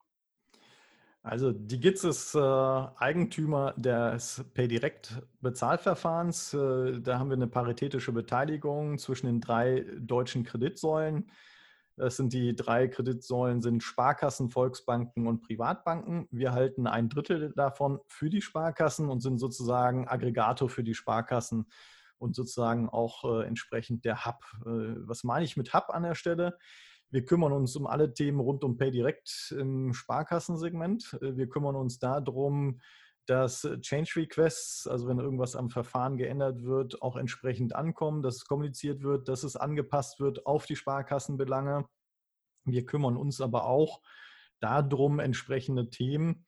Also 1.24 1.52
die 1.52 1.78
GITS 1.78 2.02
ist 2.02 2.34
äh, 2.34 2.38
Eigentümer 2.40 3.74
des 3.76 4.44
PayDirect-Bezahlverfahrens. 4.54 6.52
Äh, 6.54 7.00
da 7.00 7.20
haben 7.20 7.30
wir 7.30 7.36
eine 7.36 7.46
paritätische 7.46 8.10
Beteiligung 8.10 8.98
zwischen 8.98 9.26
den 9.26 9.40
drei 9.40 9.86
deutschen 10.00 10.42
Kreditsäulen. 10.42 11.30
Das 11.96 12.16
sind 12.16 12.32
die 12.32 12.56
drei 12.56 12.88
Kreditsäulen 12.88 13.62
sind 13.62 13.84
Sparkassen, 13.84 14.50
Volksbanken 14.50 15.28
und 15.28 15.42
Privatbanken. 15.42 16.26
Wir 16.32 16.52
halten 16.52 16.88
ein 16.88 17.08
Drittel 17.08 17.52
davon 17.54 18.00
für 18.08 18.28
die 18.28 18.42
Sparkassen 18.42 19.08
und 19.08 19.20
sind 19.20 19.38
sozusagen 19.38 20.08
Aggregator 20.08 20.68
für 20.68 20.82
die 20.82 20.94
Sparkassen 20.94 21.66
und 22.18 22.34
sozusagen 22.34 22.88
auch 22.88 23.24
äh, 23.24 23.46
entsprechend 23.46 24.04
der 24.04 24.24
Hub. 24.24 24.40
Äh, 24.66 24.96
was 25.06 25.22
meine 25.22 25.44
ich 25.44 25.56
mit 25.56 25.72
Hub 25.72 25.90
an 25.90 26.02
der 26.02 26.16
Stelle? 26.16 26.58
Wir 27.12 27.26
kümmern 27.26 27.52
uns 27.52 27.76
um 27.76 27.86
alle 27.86 28.14
Themen 28.14 28.40
rund 28.40 28.64
um 28.64 28.78
PayDirect 28.78 29.54
im 29.58 29.92
Sparkassensegment. 29.92 31.18
Äh, 31.20 31.36
wir 31.36 31.46
kümmern 31.48 31.76
uns 31.76 31.98
darum, 31.98 32.80
dass 33.26 33.68
Change 33.82 34.12
Requests, 34.16 34.86
also 34.86 35.06
wenn 35.06 35.18
irgendwas 35.18 35.54
am 35.54 35.68
Verfahren 35.68 36.16
geändert 36.16 36.64
wird, 36.64 37.02
auch 37.02 37.16
entsprechend 37.16 37.76
ankommen, 37.76 38.22
dass 38.22 38.36
es 38.36 38.46
kommuniziert 38.46 39.02
wird, 39.02 39.28
dass 39.28 39.44
es 39.44 39.56
angepasst 39.56 40.20
wird 40.20 40.46
auf 40.46 40.64
die 40.64 40.74
Sparkassenbelange. 40.74 41.86
Wir 42.64 42.86
kümmern 42.86 43.16
uns 43.16 43.40
aber 43.40 43.66
auch 43.66 44.00
darum, 44.60 45.20
entsprechende 45.20 45.90
Themen. 45.90 46.46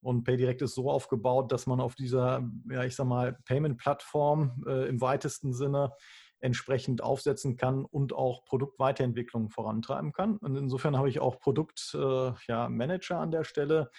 Und 0.00 0.24
PayDirect 0.24 0.62
ist 0.62 0.74
so 0.74 0.90
aufgebaut, 0.90 1.52
dass 1.52 1.66
man 1.66 1.80
auf 1.80 1.94
dieser, 1.94 2.48
ja, 2.70 2.84
ich 2.84 2.96
sag 2.96 3.06
mal, 3.06 3.38
Payment-Plattform 3.44 4.64
äh, 4.66 4.88
im 4.88 5.00
weitesten 5.00 5.52
Sinne 5.52 5.92
entsprechend 6.40 7.02
aufsetzen 7.02 7.56
kann 7.56 7.84
und 7.84 8.12
auch 8.12 8.44
Produktweiterentwicklung 8.44 9.50
vorantreiben 9.50 10.12
kann. 10.12 10.36
Und 10.38 10.56
insofern 10.56 10.96
habe 10.96 11.08
ich 11.08 11.20
auch 11.20 11.40
Produktmanager 11.40 13.14
äh, 13.14 13.16
ja, 13.16 13.20
an 13.20 13.30
der 13.30 13.44
Stelle, 13.44 13.90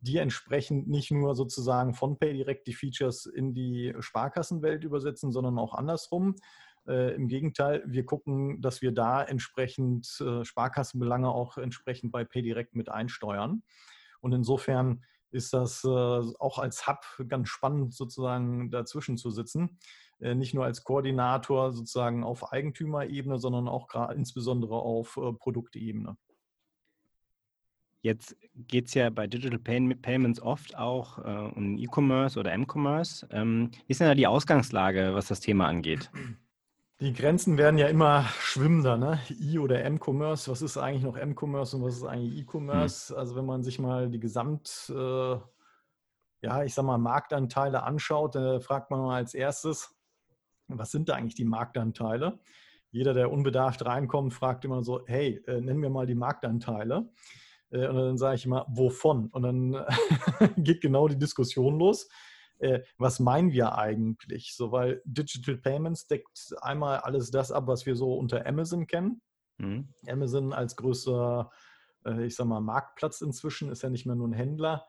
die 0.00 0.18
entsprechend 0.18 0.88
nicht 0.88 1.10
nur 1.10 1.34
sozusagen 1.34 1.94
von 1.94 2.18
PayDirect 2.18 2.66
die 2.66 2.74
Features 2.74 3.26
in 3.26 3.54
die 3.54 3.94
Sparkassenwelt 3.98 4.84
übersetzen, 4.84 5.32
sondern 5.32 5.58
auch 5.58 5.74
andersrum. 5.74 6.36
Äh, 6.86 7.14
Im 7.14 7.28
Gegenteil, 7.28 7.82
wir 7.86 8.04
gucken, 8.04 8.60
dass 8.60 8.82
wir 8.82 8.92
da 8.92 9.22
entsprechend 9.22 10.20
äh, 10.20 10.44
Sparkassenbelange 10.44 11.28
auch 11.28 11.58
entsprechend 11.58 12.12
bei 12.12 12.24
PayDirect 12.24 12.76
mit 12.76 12.88
einsteuern. 12.88 13.62
Und 14.20 14.32
insofern 14.32 15.04
ist 15.36 15.52
das 15.52 15.84
äh, 15.84 15.88
auch 15.88 16.58
als 16.58 16.88
Hub 16.88 17.04
ganz 17.28 17.48
spannend, 17.48 17.94
sozusagen 17.94 18.70
dazwischen 18.70 19.16
zu 19.16 19.30
sitzen. 19.30 19.78
Äh, 20.18 20.34
nicht 20.34 20.54
nur 20.54 20.64
als 20.64 20.82
Koordinator 20.82 21.72
sozusagen 21.72 22.24
auf 22.24 22.52
Eigentümerebene, 22.52 23.38
sondern 23.38 23.68
auch 23.68 23.94
insbesondere 24.10 24.74
auf 24.74 25.16
äh, 25.16 25.32
Produktebene. 25.32 26.16
Jetzt 28.02 28.36
geht 28.54 28.86
es 28.86 28.94
ja 28.94 29.10
bei 29.10 29.26
Digital 29.26 29.58
Pay 29.58 29.94
Payments 29.96 30.40
oft 30.40 30.78
auch 30.78 31.18
um 31.18 31.76
E-Commerce 31.76 32.38
oder 32.38 32.52
M-Commerce. 32.52 33.26
Ähm, 33.32 33.72
wie 33.86 33.90
ist 33.90 34.00
denn 34.00 34.06
da 34.06 34.14
die 34.14 34.28
Ausgangslage, 34.28 35.12
was 35.12 35.26
das 35.26 35.40
Thema 35.40 35.66
angeht? 35.66 36.08
Die 37.00 37.12
Grenzen 37.12 37.58
werden 37.58 37.76
ja 37.76 37.88
immer 37.88 38.24
schwimmender, 38.40 38.96
ne? 38.96 39.20
E- 39.28 39.58
oder 39.58 39.84
M-Commerce. 39.84 40.50
Was 40.50 40.62
ist 40.62 40.78
eigentlich 40.78 41.02
noch 41.02 41.16
M-Commerce 41.16 41.76
und 41.76 41.82
was 41.82 41.96
ist 41.96 42.04
eigentlich 42.04 42.38
E-Commerce? 42.38 43.12
Hm. 43.12 43.18
Also 43.18 43.36
wenn 43.36 43.44
man 43.44 43.62
sich 43.62 43.78
mal 43.78 44.08
die 44.08 44.18
Gesamt, 44.18 44.90
äh, 44.94 45.36
ja, 46.42 46.64
ich 46.64 46.72
sag 46.72 46.84
mal, 46.86 46.96
Marktanteile 46.96 47.82
anschaut, 47.82 48.34
dann 48.34 48.62
fragt 48.62 48.90
man 48.90 49.00
mal 49.00 49.16
als 49.16 49.34
erstes, 49.34 49.94
was 50.68 50.90
sind 50.90 51.10
da 51.10 51.14
eigentlich 51.14 51.34
die 51.34 51.44
Marktanteile? 51.44 52.38
Jeder, 52.90 53.12
der 53.12 53.30
unbedarft 53.30 53.84
reinkommt, 53.84 54.32
fragt 54.32 54.64
immer 54.64 54.82
so, 54.82 55.02
hey, 55.06 55.42
äh, 55.46 55.60
nenn 55.60 55.76
mir 55.76 55.90
mal 55.90 56.06
die 56.06 56.14
Marktanteile. 56.14 57.10
Äh, 57.70 57.88
und 57.88 57.96
dann 57.96 58.16
sage 58.16 58.36
ich 58.36 58.46
immer, 58.46 58.64
wovon? 58.70 59.26
Und 59.26 59.42
dann 59.42 59.84
geht 60.56 60.80
genau 60.80 61.08
die 61.08 61.18
Diskussion 61.18 61.78
los. 61.78 62.08
Äh, 62.58 62.80
was 62.98 63.20
meinen 63.20 63.52
wir 63.52 63.76
eigentlich? 63.76 64.54
So, 64.54 64.72
weil 64.72 65.02
Digital 65.04 65.58
Payments 65.58 66.06
deckt 66.06 66.54
einmal 66.60 66.98
alles 66.98 67.30
das 67.30 67.52
ab, 67.52 67.66
was 67.66 67.86
wir 67.86 67.96
so 67.96 68.14
unter 68.14 68.46
Amazon 68.46 68.86
kennen. 68.86 69.20
Mhm. 69.58 69.88
Amazon 70.08 70.52
als 70.52 70.76
größter, 70.76 71.50
äh, 72.04 72.26
ich 72.26 72.36
sag 72.36 72.46
mal, 72.46 72.60
Marktplatz 72.60 73.20
inzwischen 73.20 73.70
ist 73.70 73.82
ja 73.82 73.90
nicht 73.90 74.06
mehr 74.06 74.16
nur 74.16 74.28
ein 74.28 74.32
Händler. 74.32 74.86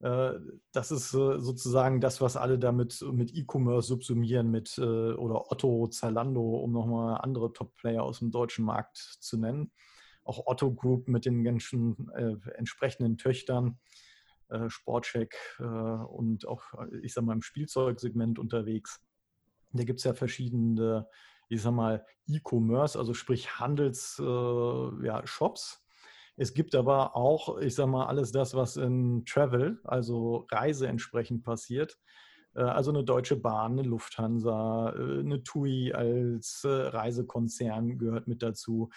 Äh, 0.00 0.32
das 0.72 0.90
ist 0.90 1.10
sozusagen 1.10 2.00
das, 2.00 2.20
was 2.20 2.36
alle 2.36 2.58
damit 2.58 3.04
mit 3.12 3.34
E-Commerce 3.34 3.88
subsumieren, 3.88 4.50
mit 4.50 4.78
oder 4.78 5.50
Otto, 5.50 5.86
Zalando, 5.88 6.58
um 6.58 6.72
nochmal 6.72 7.20
andere 7.20 7.52
Top-Player 7.52 8.02
aus 8.02 8.20
dem 8.20 8.30
deutschen 8.30 8.64
Markt 8.64 8.96
zu 8.96 9.38
nennen. 9.38 9.72
Auch 10.24 10.46
Otto 10.46 10.72
Group 10.74 11.08
mit 11.08 11.24
den 11.24 11.42
ganzen 11.42 12.10
äh, 12.10 12.36
entsprechenden 12.54 13.16
Töchtern, 13.16 13.68
äh, 13.68 13.97
Sportcheck 14.68 15.36
äh, 15.58 15.62
und 15.64 16.46
auch, 16.46 16.62
ich 17.02 17.12
sag 17.14 17.24
mal, 17.24 17.34
im 17.34 17.42
Spielzeugsegment 17.42 18.38
unterwegs. 18.38 19.00
Da 19.72 19.84
gibt 19.84 19.98
es 19.98 20.04
ja 20.04 20.14
verschiedene, 20.14 21.06
ich 21.48 21.62
sag 21.62 21.72
mal, 21.72 22.04
E-Commerce, 22.26 22.98
also 22.98 23.14
sprich 23.14 23.58
Handelsshops. 23.58 24.22
Ja, 25.02 25.22
es 26.40 26.54
gibt 26.54 26.74
aber 26.74 27.16
auch, 27.16 27.58
ich 27.58 27.74
sage 27.74 27.90
mal, 27.90 28.06
alles 28.06 28.30
das, 28.30 28.54
was 28.54 28.76
in 28.76 29.24
Travel, 29.26 29.80
also 29.84 30.46
Reise 30.50 30.86
entsprechend 30.86 31.42
passiert. 31.42 31.98
Äh, 32.54 32.62
also 32.62 32.90
eine 32.90 33.04
Deutsche 33.04 33.36
Bahn, 33.36 33.72
eine 33.72 33.82
Lufthansa, 33.82 34.90
äh, 34.96 35.20
eine 35.20 35.42
TUI 35.42 35.92
als 35.92 36.62
äh, 36.64 36.68
Reisekonzern 36.68 37.98
gehört 37.98 38.28
mit 38.28 38.42
dazu. 38.42 38.90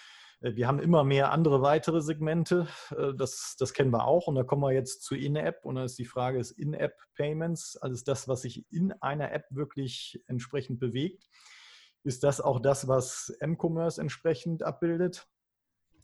Wir 0.43 0.67
haben 0.67 0.79
immer 0.79 1.03
mehr 1.03 1.31
andere 1.31 1.61
weitere 1.61 2.01
Segmente, 2.01 2.67
das, 3.15 3.55
das 3.59 3.73
kennen 3.73 3.91
wir 3.91 4.05
auch. 4.05 4.25
Und 4.25 4.33
da 4.33 4.43
kommen 4.43 4.63
wir 4.63 4.71
jetzt 4.71 5.03
zu 5.03 5.15
In-App. 5.15 5.65
Und 5.65 5.75
da 5.75 5.83
ist 5.83 5.99
die 5.99 6.05
Frage, 6.05 6.39
ist 6.39 6.51
In-App-Payments, 6.51 7.77
also 7.77 8.03
das, 8.03 8.27
was 8.27 8.41
sich 8.41 8.65
in 8.71 8.91
einer 9.01 9.31
App 9.33 9.45
wirklich 9.51 10.23
entsprechend 10.25 10.79
bewegt, 10.79 11.29
ist 12.03 12.23
das 12.23 12.41
auch 12.41 12.59
das, 12.59 12.87
was 12.87 13.29
M-Commerce 13.39 14.01
entsprechend 14.01 14.63
abbildet? 14.63 15.27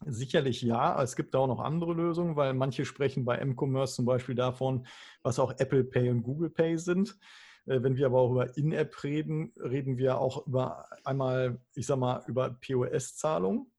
Sicherlich 0.06 0.62
ja. 0.62 1.01
Es 1.01 1.15
gibt 1.15 1.36
auch 1.36 1.48
noch 1.48 1.60
andere 1.60 1.94
Lösungen, 1.94 2.36
weil 2.36 2.53
manche 2.53 2.86
sprechen 2.86 3.25
bei 3.25 3.38
M-Commerce 3.38 3.96
zum 3.96 4.06
Beispiel 4.06 4.36
davon, 4.36 4.86
was 5.24 5.39
auch 5.39 5.53
Apple 5.58 5.84
Pay 5.84 6.12
und 6.12 6.22
Google 6.22 6.51
Pay 6.51 6.77
sind. 6.77 7.17
Äh, 7.65 7.82
wenn 7.82 7.96
wir 7.96 8.06
aber 8.06 8.20
auch 8.20 8.32
über 8.32 8.56
In-App 8.56 9.03
reden, 9.03 9.53
reden 9.58 9.98
wir 9.98 10.20
auch 10.20 10.46
über 10.46 10.86
einmal, 11.03 11.60
ich 11.74 11.88
sag 11.88 11.98
mal, 11.98 12.24
über 12.27 12.51
POS-Zahlungen. 12.51 13.72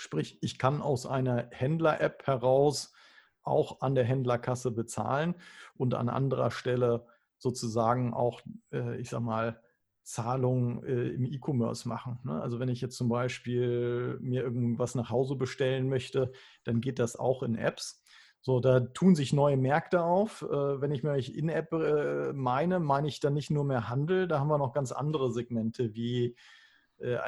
Sprich, 0.00 0.38
ich 0.40 0.58
kann 0.58 0.80
aus 0.80 1.04
einer 1.04 1.48
Händler-App 1.50 2.26
heraus 2.26 2.94
auch 3.42 3.82
an 3.82 3.94
der 3.94 4.04
Händlerkasse 4.04 4.70
bezahlen 4.70 5.34
und 5.76 5.92
an 5.92 6.08
anderer 6.08 6.50
Stelle 6.50 7.06
sozusagen 7.36 8.14
auch, 8.14 8.40
äh, 8.72 8.98
ich 8.98 9.10
sag 9.10 9.20
mal, 9.20 9.60
Zahlungen 10.02 10.82
äh, 10.84 11.08
im 11.08 11.26
E-Commerce 11.26 11.86
machen. 11.86 12.18
Ne? 12.24 12.40
Also 12.40 12.58
wenn 12.58 12.70
ich 12.70 12.80
jetzt 12.80 12.96
zum 12.96 13.10
Beispiel 13.10 14.16
mir 14.22 14.42
irgendwas 14.42 14.94
nach 14.94 15.10
Hause 15.10 15.36
bestellen 15.36 15.90
möchte, 15.90 16.32
dann 16.64 16.80
geht 16.80 16.98
das 16.98 17.16
auch 17.16 17.42
in 17.42 17.54
Apps. 17.54 18.02
So, 18.40 18.58
da 18.58 18.80
tun 18.80 19.14
sich 19.14 19.34
neue 19.34 19.58
Märkte 19.58 20.02
auf. 20.02 20.40
Äh, 20.40 20.80
wenn 20.80 20.92
ich 20.92 21.02
mir 21.02 21.14
in-App 21.16 22.32
meine, 22.34 22.80
meine 22.80 23.08
ich 23.08 23.20
dann 23.20 23.34
nicht 23.34 23.50
nur 23.50 23.64
mehr 23.64 23.90
Handel, 23.90 24.28
da 24.28 24.40
haben 24.40 24.48
wir 24.48 24.56
noch 24.56 24.72
ganz 24.72 24.92
andere 24.92 25.30
Segmente 25.30 25.94
wie 25.94 26.36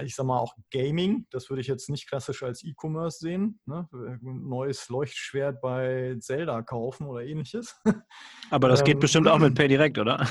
ich 0.05 0.14
sag 0.14 0.26
mal 0.26 0.38
auch 0.38 0.55
Gaming, 0.71 1.26
das 1.31 1.49
würde 1.49 1.61
ich 1.61 1.67
jetzt 1.67 1.88
nicht 1.88 2.09
klassisch 2.09 2.43
als 2.43 2.62
E-Commerce 2.62 3.19
sehen. 3.19 3.61
Ne? 3.67 3.88
Neues 4.21 4.88
Leuchtschwert 4.88 5.61
bei 5.61 6.17
Zelda 6.21 6.62
kaufen 6.62 7.07
oder 7.07 7.23
ähnliches. 7.23 7.81
Aber 8.50 8.69
das 8.69 8.85
geht 8.85 8.95
ähm, 8.95 9.00
bestimmt 9.00 9.29
auch 9.29 9.38
mit 9.38 9.55
PayDirect, 9.57 9.99
oder? 9.99 10.26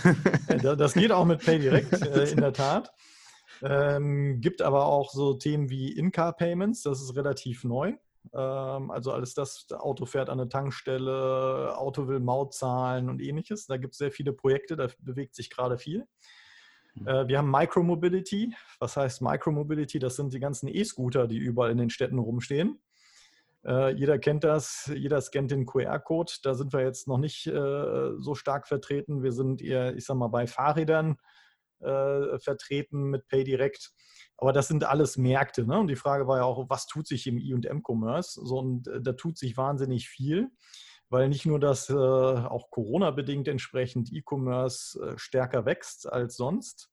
das 0.77 0.93
geht 0.93 1.11
auch 1.11 1.25
mit 1.25 1.43
PayDirect, 1.43 1.93
äh, 2.01 2.31
in 2.31 2.37
der 2.37 2.53
Tat. 2.53 2.93
Ähm, 3.63 4.41
gibt 4.41 4.61
aber 4.61 4.85
auch 4.87 5.11
so 5.11 5.35
Themen 5.35 5.69
wie 5.69 5.91
In-Car-Payments, 5.91 6.81
das 6.81 6.99
ist 6.99 7.15
relativ 7.15 7.63
neu. 7.63 7.93
Ähm, 8.33 8.91
also 8.91 9.11
alles 9.11 9.33
das, 9.33 9.67
Auto 9.71 10.05
fährt 10.05 10.29
an 10.29 10.39
eine 10.39 10.49
Tankstelle, 10.49 11.77
Auto 11.77 12.07
will 12.07 12.19
Maut 12.19 12.53
zahlen 12.53 13.09
und 13.09 13.21
ähnliches. 13.21 13.67
Da 13.67 13.77
gibt 13.77 13.93
es 13.93 13.99
sehr 13.99 14.11
viele 14.11 14.33
Projekte, 14.33 14.75
da 14.75 14.87
bewegt 14.99 15.35
sich 15.35 15.49
gerade 15.49 15.77
viel. 15.77 16.07
Mhm. 16.95 17.07
Äh, 17.07 17.27
wir 17.27 17.37
haben 17.37 17.51
Micromobility. 17.51 18.53
Was 18.79 18.97
heißt 18.97 19.21
Micromobility? 19.21 19.99
Das 19.99 20.15
sind 20.15 20.33
die 20.33 20.39
ganzen 20.39 20.67
E-Scooter, 20.67 21.27
die 21.27 21.37
überall 21.37 21.71
in 21.71 21.77
den 21.77 21.89
Städten 21.89 22.19
rumstehen. 22.19 22.79
Äh, 23.63 23.93
jeder 23.93 24.17
kennt 24.17 24.43
das, 24.43 24.91
jeder 24.93 25.21
scannt 25.21 25.51
den 25.51 25.65
QR-Code. 25.65 26.33
Da 26.43 26.55
sind 26.55 26.73
wir 26.73 26.81
jetzt 26.81 27.07
noch 27.07 27.17
nicht 27.19 27.47
äh, 27.47 28.11
so 28.17 28.35
stark 28.35 28.67
vertreten. 28.67 29.23
Wir 29.23 29.31
sind 29.31 29.61
eher, 29.61 29.95
ich 29.95 30.05
sag 30.05 30.15
mal, 30.15 30.29
bei 30.29 30.47
Fahrrädern 30.47 31.17
vertreten 31.83 33.05
mit 33.05 33.27
PayDirect. 33.27 33.91
Aber 34.37 34.53
das 34.53 34.67
sind 34.67 34.83
alles 34.83 35.17
Märkte. 35.17 35.65
Ne? 35.65 35.79
Und 35.79 35.87
die 35.87 35.95
Frage 35.95 36.27
war 36.27 36.37
ja 36.37 36.43
auch, 36.43 36.69
was 36.69 36.85
tut 36.85 37.07
sich 37.07 37.25
im 37.25 37.39
E- 37.39 37.55
und 37.55 37.65
M-Commerce? 37.65 38.39
So, 38.45 38.59
und 38.59 38.87
da 39.01 39.13
tut 39.13 39.39
sich 39.39 39.57
wahnsinnig 39.57 40.07
viel 40.07 40.51
weil 41.11 41.27
nicht 41.27 41.45
nur, 41.45 41.59
dass 41.59 41.89
äh, 41.89 41.93
auch 41.93 42.71
Corona-bedingt 42.71 43.49
entsprechend 43.49 44.13
E-Commerce 44.13 44.97
äh, 44.97 45.17
stärker 45.17 45.65
wächst 45.65 46.09
als 46.09 46.37
sonst, 46.37 46.89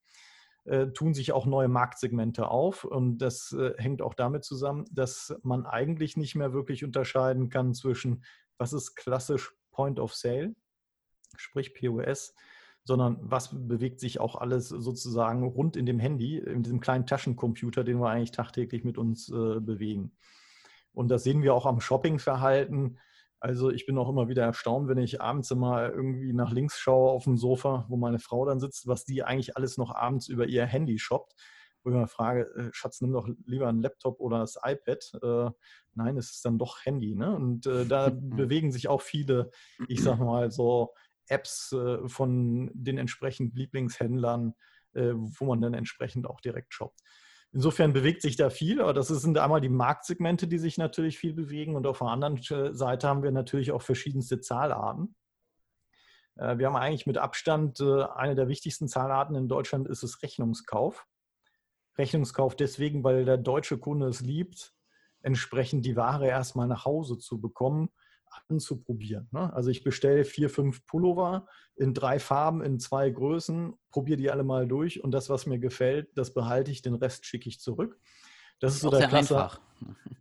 äh, 0.64 0.88
tun 0.88 1.14
sich 1.14 1.30
auch 1.30 1.46
neue 1.46 1.68
Marktsegmente 1.68 2.48
auf. 2.48 2.82
Und 2.82 3.18
das 3.18 3.56
hängt 3.76 4.02
auch 4.02 4.14
damit 4.14 4.44
zusammen, 4.44 4.86
dass 4.90 5.34
man 5.44 5.66
eigentlich 5.66 6.16
nicht 6.16 6.34
mehr 6.34 6.52
wirklich 6.52 6.84
unterscheiden 6.84 7.48
kann 7.48 7.74
zwischen, 7.74 8.24
was 8.58 8.72
ist 8.72 8.96
klassisch 8.96 9.54
Point 9.70 10.00
of 10.00 10.12
Sale, 10.12 10.56
sprich 11.36 11.72
POS, 11.72 12.34
sondern 12.82 13.18
was 13.20 13.68
bewegt 13.68 14.00
sich 14.00 14.18
auch 14.18 14.34
alles 14.34 14.68
sozusagen 14.68 15.44
rund 15.44 15.76
in 15.76 15.86
dem 15.86 16.00
Handy, 16.00 16.38
in 16.38 16.64
diesem 16.64 16.80
kleinen 16.80 17.06
Taschencomputer, 17.06 17.84
den 17.84 18.00
wir 18.00 18.08
eigentlich 18.10 18.32
tagtäglich 18.32 18.82
mit 18.82 18.98
uns 18.98 19.28
bewegen. 19.28 20.16
Und 20.92 21.08
das 21.08 21.22
sehen 21.22 21.42
wir 21.42 21.54
auch 21.54 21.66
am 21.66 21.80
Shoppingverhalten 21.80 22.98
also 23.40 23.70
ich 23.70 23.86
bin 23.86 23.98
auch 23.98 24.08
immer 24.08 24.28
wieder 24.28 24.42
erstaunt, 24.44 24.88
wenn 24.88 24.98
ich 24.98 25.20
abends 25.20 25.50
immer 25.50 25.90
irgendwie 25.90 26.32
nach 26.32 26.52
links 26.52 26.78
schaue 26.78 27.10
auf 27.10 27.24
dem 27.24 27.36
Sofa, 27.36 27.86
wo 27.88 27.96
meine 27.96 28.18
Frau 28.18 28.44
dann 28.44 28.60
sitzt, 28.60 28.86
was 28.86 29.04
die 29.04 29.22
eigentlich 29.22 29.56
alles 29.56 29.78
noch 29.78 29.94
abends 29.94 30.28
über 30.28 30.46
ihr 30.46 30.66
Handy 30.66 30.98
shoppt. 30.98 31.34
Wo 31.84 31.90
ich 31.90 31.96
mir 31.96 32.08
frage, 32.08 32.42
äh, 32.56 32.70
Schatz, 32.72 33.00
nimm 33.00 33.12
doch 33.12 33.28
lieber 33.46 33.68
einen 33.68 33.80
Laptop 33.80 34.18
oder 34.20 34.40
das 34.40 34.58
iPad. 34.62 35.12
Äh, 35.22 35.50
nein, 35.94 36.16
es 36.16 36.32
ist 36.32 36.44
dann 36.44 36.58
doch 36.58 36.84
Handy. 36.84 37.14
Ne? 37.14 37.34
Und 37.34 37.66
äh, 37.66 37.86
da 37.86 38.10
bewegen 38.12 38.72
sich 38.72 38.88
auch 38.88 39.02
viele, 39.02 39.50
ich 39.86 40.02
sag 40.02 40.18
mal 40.18 40.50
so, 40.50 40.92
Apps 41.28 41.72
äh, 41.72 42.08
von 42.08 42.70
den 42.74 42.98
entsprechenden 42.98 43.56
Lieblingshändlern, 43.56 44.54
äh, 44.94 45.12
wo 45.14 45.44
man 45.44 45.60
dann 45.60 45.74
entsprechend 45.74 46.26
auch 46.26 46.40
direkt 46.40 46.74
shoppt. 46.74 47.00
Insofern 47.52 47.94
bewegt 47.94 48.20
sich 48.20 48.36
da 48.36 48.50
viel, 48.50 48.80
aber 48.80 48.92
das 48.92 49.08
sind 49.08 49.38
einmal 49.38 49.60
die 49.60 49.70
Marktsegmente, 49.70 50.46
die 50.46 50.58
sich 50.58 50.76
natürlich 50.76 51.18
viel 51.18 51.32
bewegen 51.32 51.76
und 51.76 51.86
auf 51.86 51.98
der 51.98 52.08
anderen 52.08 52.36
äh, 52.36 52.74
Seite 52.74 53.08
haben 53.08 53.22
wir 53.22 53.30
natürlich 53.30 53.72
auch 53.72 53.80
verschiedenste 53.80 54.40
Zahlarten. 54.40 55.16
Äh, 56.36 56.58
wir 56.58 56.66
haben 56.66 56.76
eigentlich 56.76 57.06
mit 57.06 57.16
Abstand 57.16 57.80
äh, 57.80 58.02
eine 58.02 58.34
der 58.34 58.48
wichtigsten 58.48 58.86
Zahlarten 58.86 59.34
in 59.34 59.48
Deutschland 59.48 59.88
ist 59.88 60.02
es 60.02 60.22
Rechnungskauf. 60.22 61.06
Rechnungskauf 61.96 62.54
deswegen, 62.54 63.02
weil 63.02 63.24
der 63.24 63.38
deutsche 63.38 63.78
Kunde 63.78 64.08
es 64.08 64.20
liebt, 64.20 64.74
entsprechend 65.22 65.84
die 65.84 65.96
Ware 65.96 66.28
erstmal 66.28 66.68
nach 66.68 66.84
Hause 66.84 67.18
zu 67.18 67.40
bekommen, 67.40 67.88
anzuprobieren. 68.48 69.28
Ne? 69.32 69.52
Also 69.52 69.70
ich 69.70 69.84
bestelle 69.84 70.24
vier, 70.24 70.50
fünf 70.50 70.84
Pullover 70.86 71.46
in 71.76 71.94
drei 71.94 72.18
Farben, 72.18 72.62
in 72.62 72.78
zwei 72.78 73.10
Größen, 73.10 73.74
probiere 73.90 74.16
die 74.16 74.30
alle 74.30 74.44
mal 74.44 74.66
durch 74.66 75.02
und 75.02 75.12
das, 75.12 75.30
was 75.30 75.46
mir 75.46 75.58
gefällt, 75.58 76.08
das 76.16 76.34
behalte 76.34 76.70
ich, 76.70 76.82
den 76.82 76.94
Rest 76.94 77.26
schicke 77.26 77.48
ich 77.48 77.60
zurück. 77.60 77.98
Das 78.60 78.74
ist 78.74 78.80
so 78.80 78.90
der 78.90 79.06
Klassiker. 79.08 79.58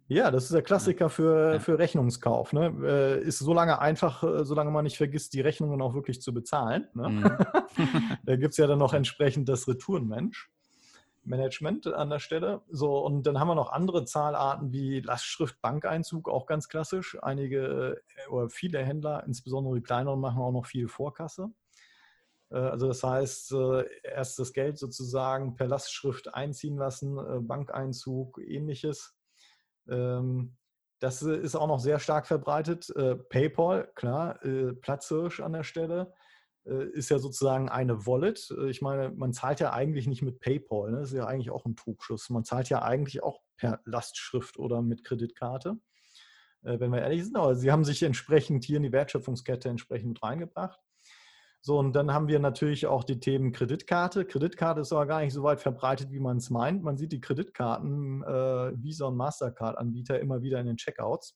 Ja, 0.08 0.32
das 0.32 0.46
ist 0.46 0.54
der 0.54 0.62
Klassiker 0.62 1.10
für, 1.10 1.60
für 1.60 1.80
Rechnungskauf. 1.80 2.54
Ne? 2.54 2.74
Äh, 2.84 3.24
ist 3.24 3.40
so 3.40 3.54
lange 3.54 3.80
einfach, 3.80 4.24
äh, 4.24 4.46
solange 4.46 4.72
man 4.72 4.84
nicht 4.84 4.98
vergisst, 4.98 5.34
die 5.34 5.42
Rechnungen 5.42 5.82
auch 5.82 5.96
wirklich 5.96 6.22
zu 6.22 6.34
bezahlen. 6.34 6.88
Ne? 6.94 7.10
Mhm. 7.10 8.18
da 8.24 8.36
gibt 8.36 8.52
es 8.52 8.58
ja 8.58 8.68
dann 8.68 8.80
noch 8.80 8.94
entsprechend 8.94 9.50
das 9.50 9.68
Retourenmensch. 9.68 10.50
Management 11.28 11.88
an 11.88 12.10
der 12.10 12.20
Stelle. 12.20 12.62
So, 12.70 13.00
und 13.00 13.24
dann 13.28 13.40
haben 13.40 13.50
wir 13.50 13.56
noch 13.56 13.72
andere 13.72 14.06
Zahlarten 14.06 14.72
wie 14.72 15.02
Lastschrift, 15.02 15.62
Bankeinzug, 15.62 16.30
auch 16.30 16.46
ganz 16.46 16.70
klassisch. 16.70 17.18
Einige 17.22 18.02
äh, 18.26 18.30
oder 18.30 18.50
viele 18.50 18.84
Händler, 18.84 19.24
insbesondere 19.26 19.76
die 19.76 19.82
kleineren, 19.82 20.20
machen 20.20 20.42
auch 20.42 20.52
noch 20.52 20.66
viel 20.66 20.88
Vorkasse. 20.88 21.50
Äh, 22.50 22.58
also 22.58 22.88
das 22.88 23.04
heißt, 23.04 23.52
äh, 23.52 23.86
erst 24.04 24.40
das 24.40 24.54
Geld 24.54 24.78
sozusagen 24.78 25.56
per 25.56 25.68
Lastschrift 25.68 26.34
einziehen 26.34 26.78
lassen, 26.78 27.18
Bankeinzug, 27.46 28.40
ähnliches. 28.40 29.16
Ähm, 29.90 30.56
das 31.00 31.22
ist 31.22 31.56
auch 31.56 31.68
noch 31.68 31.80
sehr 31.80 32.00
stark 32.00 32.26
verbreitet. 32.26 32.92
PayPal, 33.30 33.92
klar, 33.94 34.40
Platzhirsch 34.82 35.42
an 35.42 35.54
der 35.54 35.62
Stelle. 35.62 36.12
Äh, 36.68 36.90
ist 36.90 37.10
ja 37.10 37.20
sozusagen 37.20 37.70
eine 37.70 38.06
Wallet. 38.06 38.52
Äh, 38.52 38.70
ich 38.70 38.82
meine, 38.82 39.10
man 39.12 39.34
zahlt 39.34 39.60
ja 39.60 39.74
eigentlich 39.74 40.08
nicht 40.08 40.22
mit 40.22 40.40
PayPal. 40.40 40.92
Ne? 40.92 41.00
Das 41.00 41.10
ist 41.10 41.18
ja 41.18 41.26
eigentlich 41.26 41.52
auch 41.52 41.66
ein 41.66 41.76
Trugschluss. 41.76 42.30
Man 42.30 42.44
zahlt 42.44 42.70
ja 42.70 42.82
eigentlich 42.82 43.24
auch 43.24 43.42
per 43.58 43.80
Lastschrift 43.86 44.58
oder 44.58 44.82
mit 44.82 45.04
Kreditkarte, 45.04 45.78
äh, 46.64 46.80
wenn 46.80 46.92
wir 46.92 47.02
ehrlich 47.02 47.24
sind. 47.24 47.38
Aber 47.38 47.56
sie 47.56 47.72
haben 47.72 47.86
sich 47.86 48.04
entsprechend 48.04 48.66
hier 48.66 48.78
in 48.78 48.84
die 48.84 48.92
Wertschöpfungskette 48.92 49.70
entsprechend 49.70 50.10
mit 50.10 50.24
reingebracht. 50.24 50.80
So, 51.62 51.80
und 51.80 51.94
dann 51.94 52.14
haben 52.14 52.28
wir 52.28 52.40
natürlich 52.40 52.86
auch 52.86 53.04
die 53.04 53.20
Themen 53.20 53.52
Kreditkarte. 53.52 54.26
Kreditkarte 54.26 54.82
ist 54.82 54.94
aber 54.94 55.06
gar 55.06 55.22
nicht 55.22 55.34
so 55.34 55.44
weit 55.44 55.60
verbreitet, 55.60 56.12
wie 56.12 56.20
man 56.20 56.38
es 56.38 56.50
meint. 56.50 56.84
Man 56.84 56.98
sieht 56.98 57.12
die 57.12 57.20
Kreditkarten, 57.20 58.24
äh, 58.24 58.72
Visa 58.82 59.08
und 59.08 59.18
Mastercard-Anbieter 59.18 60.20
immer 60.20 60.42
wieder 60.42 60.60
in 60.60 60.68
den 60.68 60.78
Checkouts. 60.78 61.36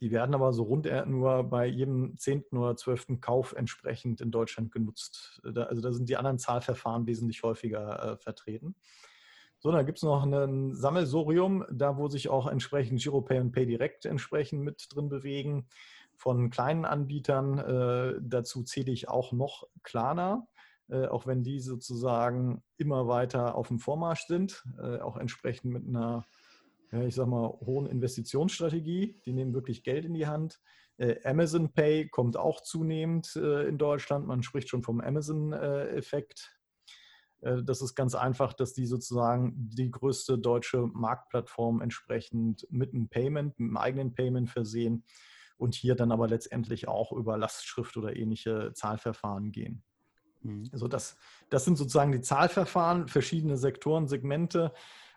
Die 0.00 0.10
werden 0.10 0.34
aber 0.34 0.52
so 0.52 0.64
rund 0.64 0.88
nur 1.06 1.44
bei 1.44 1.66
jedem 1.66 2.16
zehnten 2.16 2.56
oder 2.56 2.76
zwölften 2.76 3.20
Kauf 3.20 3.54
entsprechend 3.54 4.20
in 4.20 4.30
Deutschland 4.30 4.72
genutzt. 4.72 5.40
also 5.44 5.80
da 5.80 5.92
sind 5.92 6.08
die 6.08 6.16
anderen 6.16 6.38
Zahlverfahren 6.38 7.06
wesentlich 7.06 7.42
häufiger 7.42 8.12
äh, 8.12 8.16
vertreten. 8.16 8.74
So, 9.64 9.72
dann 9.72 9.86
gibt 9.86 9.96
es 9.96 10.02
noch 10.02 10.24
ein 10.24 10.74
Sammelsorium, 10.74 11.64
da 11.70 11.96
wo 11.96 12.08
sich 12.08 12.28
auch 12.28 12.46
entsprechend 12.46 13.00
GiroPay 13.00 13.40
und 13.40 13.52
PayDirect 13.52 14.04
entsprechend 14.04 14.62
mit 14.62 14.88
drin 14.90 15.08
bewegen. 15.08 15.68
Von 16.16 16.50
kleinen 16.50 16.84
Anbietern, 16.84 17.58
äh, 17.58 18.20
dazu 18.20 18.62
zähle 18.62 18.92
ich 18.92 19.08
auch 19.08 19.32
noch 19.32 19.66
Klarna, 19.82 20.46
äh, 20.88 21.06
auch 21.06 21.26
wenn 21.26 21.42
die 21.42 21.60
sozusagen 21.60 22.62
immer 22.76 23.08
weiter 23.08 23.54
auf 23.54 23.68
dem 23.68 23.78
Vormarsch 23.78 24.26
sind, 24.26 24.64
äh, 24.78 24.98
auch 25.00 25.16
entsprechend 25.16 25.72
mit 25.72 25.88
einer 25.88 26.26
ich 26.92 27.14
sag 27.14 27.26
mal, 27.26 27.48
hohen 27.48 27.86
Investitionsstrategie. 27.86 29.20
Die 29.24 29.32
nehmen 29.32 29.54
wirklich 29.54 29.82
Geld 29.82 30.04
in 30.04 30.14
die 30.14 30.26
Hand. 30.26 30.60
Äh, 30.96 31.16
Amazon 31.24 31.72
Pay 31.72 32.08
kommt 32.08 32.36
auch 32.36 32.60
zunehmend 32.60 33.34
äh, 33.36 33.66
in 33.66 33.78
Deutschland. 33.78 34.26
Man 34.26 34.42
spricht 34.42 34.68
schon 34.68 34.82
vom 34.82 35.00
Amazon-Effekt. 35.00 36.56
Äh, 37.40 37.62
das 37.64 37.82
ist 37.82 37.94
ganz 37.94 38.14
einfach, 38.14 38.52
dass 38.52 38.74
die 38.74 38.86
sozusagen 38.86 39.52
die 39.56 39.90
größte 39.90 40.38
deutsche 40.38 40.86
Marktplattform 40.92 41.80
entsprechend 41.80 42.66
mit 42.70 42.94
einem 42.94 43.08
Payment, 43.08 43.58
mit 43.58 43.68
einem 43.68 43.76
eigenen 43.76 44.14
Payment 44.14 44.50
versehen 44.50 45.04
und 45.56 45.74
hier 45.74 45.94
dann 45.94 46.12
aber 46.12 46.28
letztendlich 46.28 46.88
auch 46.88 47.12
über 47.12 47.36
Lastschrift 47.38 47.96
oder 47.96 48.14
ähnliche 48.16 48.72
Zahlverfahren 48.74 49.50
gehen. 49.50 49.82
Mhm. 50.42 50.68
Also 50.72 50.88
das, 50.88 51.16
das 51.50 51.64
sind 51.64 51.76
sozusagen 51.76 52.12
die 52.12 52.20
Zahlverfahren, 52.20 53.08
verschiedene 53.08 53.56
Sektoren, 53.56 54.06
Segmente. 54.06 54.72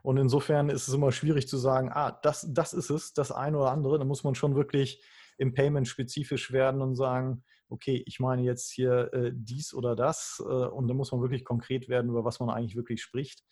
Und 0.07 0.15
insofern 0.15 0.69
ist 0.69 0.87
es 0.87 0.93
immer 0.93 1.11
schwierig 1.11 1.49
zu 1.49 1.57
sagen, 1.57 1.89
ah, 1.91 2.17
das, 2.23 2.47
das 2.53 2.71
ist 2.71 2.89
es, 2.89 3.11
das 3.11 3.29
eine 3.29 3.57
oder 3.57 3.71
andere. 3.71 3.99
Da 3.99 4.05
muss 4.05 4.23
man 4.23 4.35
schon 4.35 4.55
wirklich 4.55 5.03
im 5.37 5.53
Payment 5.53 5.85
spezifisch 5.85 6.53
werden 6.53 6.81
und 6.81 6.95
sagen, 6.95 7.43
okay, 7.67 8.03
ich 8.05 8.21
meine 8.21 8.41
jetzt 8.43 8.71
hier 8.71 9.13
äh, 9.13 9.33
dies 9.35 9.73
oder 9.73 9.97
das. 9.97 10.41
Äh, 10.41 10.45
und 10.45 10.87
da 10.87 10.93
muss 10.93 11.11
man 11.11 11.19
wirklich 11.19 11.43
konkret 11.43 11.89
werden, 11.89 12.09
über 12.09 12.23
was 12.23 12.39
man 12.39 12.49
eigentlich 12.49 12.77
wirklich 12.77 13.01
spricht. 13.01 13.43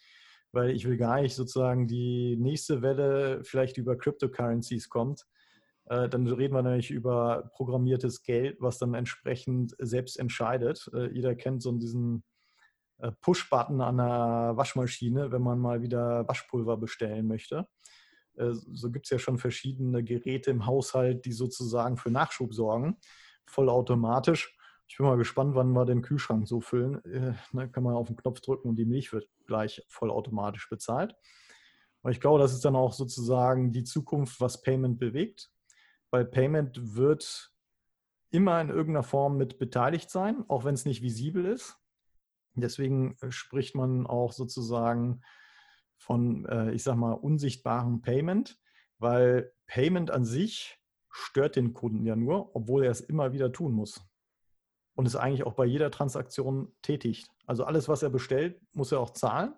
Weil 0.53 0.69
ich 0.69 0.87
will 0.87 0.95
gar 0.95 1.21
nicht 1.21 1.35
sozusagen 1.35 1.87
die 1.87 2.37
nächste 2.37 2.81
Welle 2.81 3.43
vielleicht 3.43 3.75
über 3.75 3.97
Cryptocurrencies 3.97 4.87
kommt. 4.87 5.25
Äh, 5.87 6.07
dann 6.07 6.25
reden 6.25 6.53
wir 6.53 6.61
nämlich 6.61 6.89
über 6.89 7.51
programmiertes 7.53 8.23
Geld, 8.23 8.61
was 8.61 8.77
dann 8.77 8.93
entsprechend 8.93 9.75
selbst 9.77 10.17
entscheidet. 10.17 10.89
Äh, 10.93 11.13
jeder 11.13 11.35
kennt 11.35 11.61
so 11.61 11.73
diesen 11.73 12.23
Push-Button 13.21 13.81
an 13.81 13.97
der 13.97 14.53
Waschmaschine, 14.55 15.31
wenn 15.31 15.41
man 15.41 15.59
mal 15.59 15.81
wieder 15.81 16.27
Waschpulver 16.27 16.77
bestellen 16.77 17.27
möchte. 17.27 17.67
Äh, 18.37 18.53
so 18.53 18.91
gibt 18.91 19.05
es 19.05 19.09
ja 19.09 19.19
schon 19.19 19.37
verschiedene 19.37 20.03
Geräte 20.03 20.51
im 20.51 20.65
Haushalt, 20.65 21.25
die 21.25 21.33
sozusagen 21.33 21.97
für 21.97 22.11
Nachschub 22.11 22.53
sorgen, 22.53 22.97
vollautomatisch. 23.45 24.57
Ich 24.87 24.97
bin 24.97 25.07
mal 25.07 25.17
gespannt, 25.17 25.55
wann 25.55 25.73
wir 25.73 25.85
den 25.85 26.01
Kühlschrank 26.01 26.47
so 26.47 26.61
füllen. 26.61 27.03
Äh, 27.05 27.33
ne, 27.51 27.69
kann 27.69 27.83
man 27.83 27.95
auf 27.95 28.07
den 28.07 28.15
Knopf 28.15 28.41
drücken 28.41 28.69
und 28.69 28.75
die 28.75 28.85
Milch 28.85 29.13
wird 29.13 29.27
gleich 29.45 29.83
vollautomatisch 29.87 30.69
bezahlt. 30.69 31.15
Aber 32.03 32.11
ich 32.11 32.19
glaube, 32.19 32.39
das 32.39 32.53
ist 32.53 32.63
dann 32.63 32.75
auch 32.75 32.93
sozusagen 32.93 33.71
die 33.71 33.83
Zukunft, 33.83 34.39
was 34.39 34.61
Payment 34.61 34.99
bewegt, 34.99 35.51
weil 36.11 36.23
Payment 36.23 36.95
wird 36.95 37.51
immer 38.29 38.61
in 38.61 38.69
irgendeiner 38.69 39.03
Form 39.03 39.37
mit 39.37 39.57
beteiligt 39.57 40.11
sein, 40.11 40.45
auch 40.47 40.65
wenn 40.65 40.75
es 40.75 40.85
nicht 40.85 41.01
visibel 41.01 41.45
ist. 41.45 41.77
Deswegen 42.61 43.17
äh, 43.21 43.31
spricht 43.31 43.75
man 43.75 44.07
auch 44.07 44.31
sozusagen 44.31 45.21
von, 45.97 46.45
äh, 46.45 46.71
ich 46.71 46.83
sag 46.83 46.95
mal, 46.95 47.13
unsichtbarem 47.13 48.01
Payment, 48.01 48.59
weil 48.97 49.51
Payment 49.67 50.11
an 50.11 50.25
sich 50.25 50.79
stört 51.09 51.55
den 51.55 51.73
Kunden 51.73 52.05
ja 52.05 52.15
nur, 52.15 52.55
obwohl 52.55 52.83
er 52.83 52.91
es 52.91 53.01
immer 53.01 53.33
wieder 53.33 53.51
tun 53.51 53.73
muss. 53.73 54.05
Und 54.95 55.05
es 55.05 55.15
eigentlich 55.15 55.45
auch 55.45 55.53
bei 55.53 55.65
jeder 55.65 55.91
Transaktion 55.91 56.73
tätigt. 56.81 57.29
Also 57.45 57.65
alles, 57.65 57.87
was 57.87 58.03
er 58.03 58.09
bestellt, 58.09 58.61
muss 58.73 58.91
er 58.91 58.99
auch 58.99 59.11
zahlen. 59.11 59.53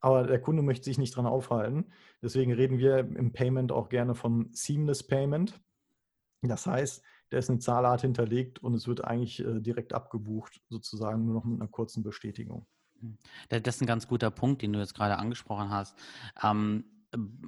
Aber 0.00 0.24
der 0.26 0.40
Kunde 0.40 0.62
möchte 0.62 0.84
sich 0.84 0.98
nicht 0.98 1.14
dran 1.14 1.26
aufhalten. 1.26 1.92
Deswegen 2.22 2.52
reden 2.52 2.78
wir 2.78 2.98
im 2.98 3.32
Payment 3.32 3.70
auch 3.70 3.88
gerne 3.88 4.14
von 4.14 4.48
Seamless 4.52 5.06
Payment. 5.06 5.60
Das 6.42 6.66
heißt, 6.66 7.02
da 7.30 7.38
ist 7.38 7.48
eine 7.48 7.58
Zahlart 7.58 8.02
hinterlegt 8.02 8.58
und 8.58 8.74
es 8.74 8.86
wird 8.86 9.04
eigentlich 9.04 9.40
äh, 9.40 9.60
direkt 9.60 9.94
abgebucht, 9.94 10.60
sozusagen 10.68 11.24
nur 11.24 11.34
noch 11.34 11.44
mit 11.44 11.60
einer 11.60 11.70
kurzen 11.70 12.02
Bestätigung. 12.02 12.66
Hm. 13.00 13.16
Das 13.48 13.76
ist 13.76 13.80
ein 13.80 13.86
ganz 13.86 14.06
guter 14.06 14.30
Punkt, 14.30 14.62
den 14.62 14.72
du 14.72 14.78
jetzt 14.78 14.94
gerade 14.94 15.16
angesprochen 15.16 15.70
hast. 15.70 15.96
Ähm, 16.42 16.84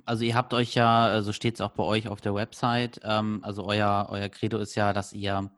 also 0.04 0.24
ihr 0.24 0.34
habt 0.34 0.54
euch 0.54 0.74
ja, 0.74 1.22
so 1.22 1.32
steht 1.32 1.54
es 1.54 1.60
auch 1.60 1.72
bei 1.72 1.84
euch 1.84 2.08
auf 2.08 2.20
der 2.20 2.34
Website, 2.34 3.00
ähm, 3.04 3.40
also 3.42 3.64
euer, 3.64 4.06
euer 4.10 4.28
Credo 4.28 4.58
ist 4.58 4.74
ja, 4.74 4.92
dass 4.92 5.12
ihr 5.12 5.50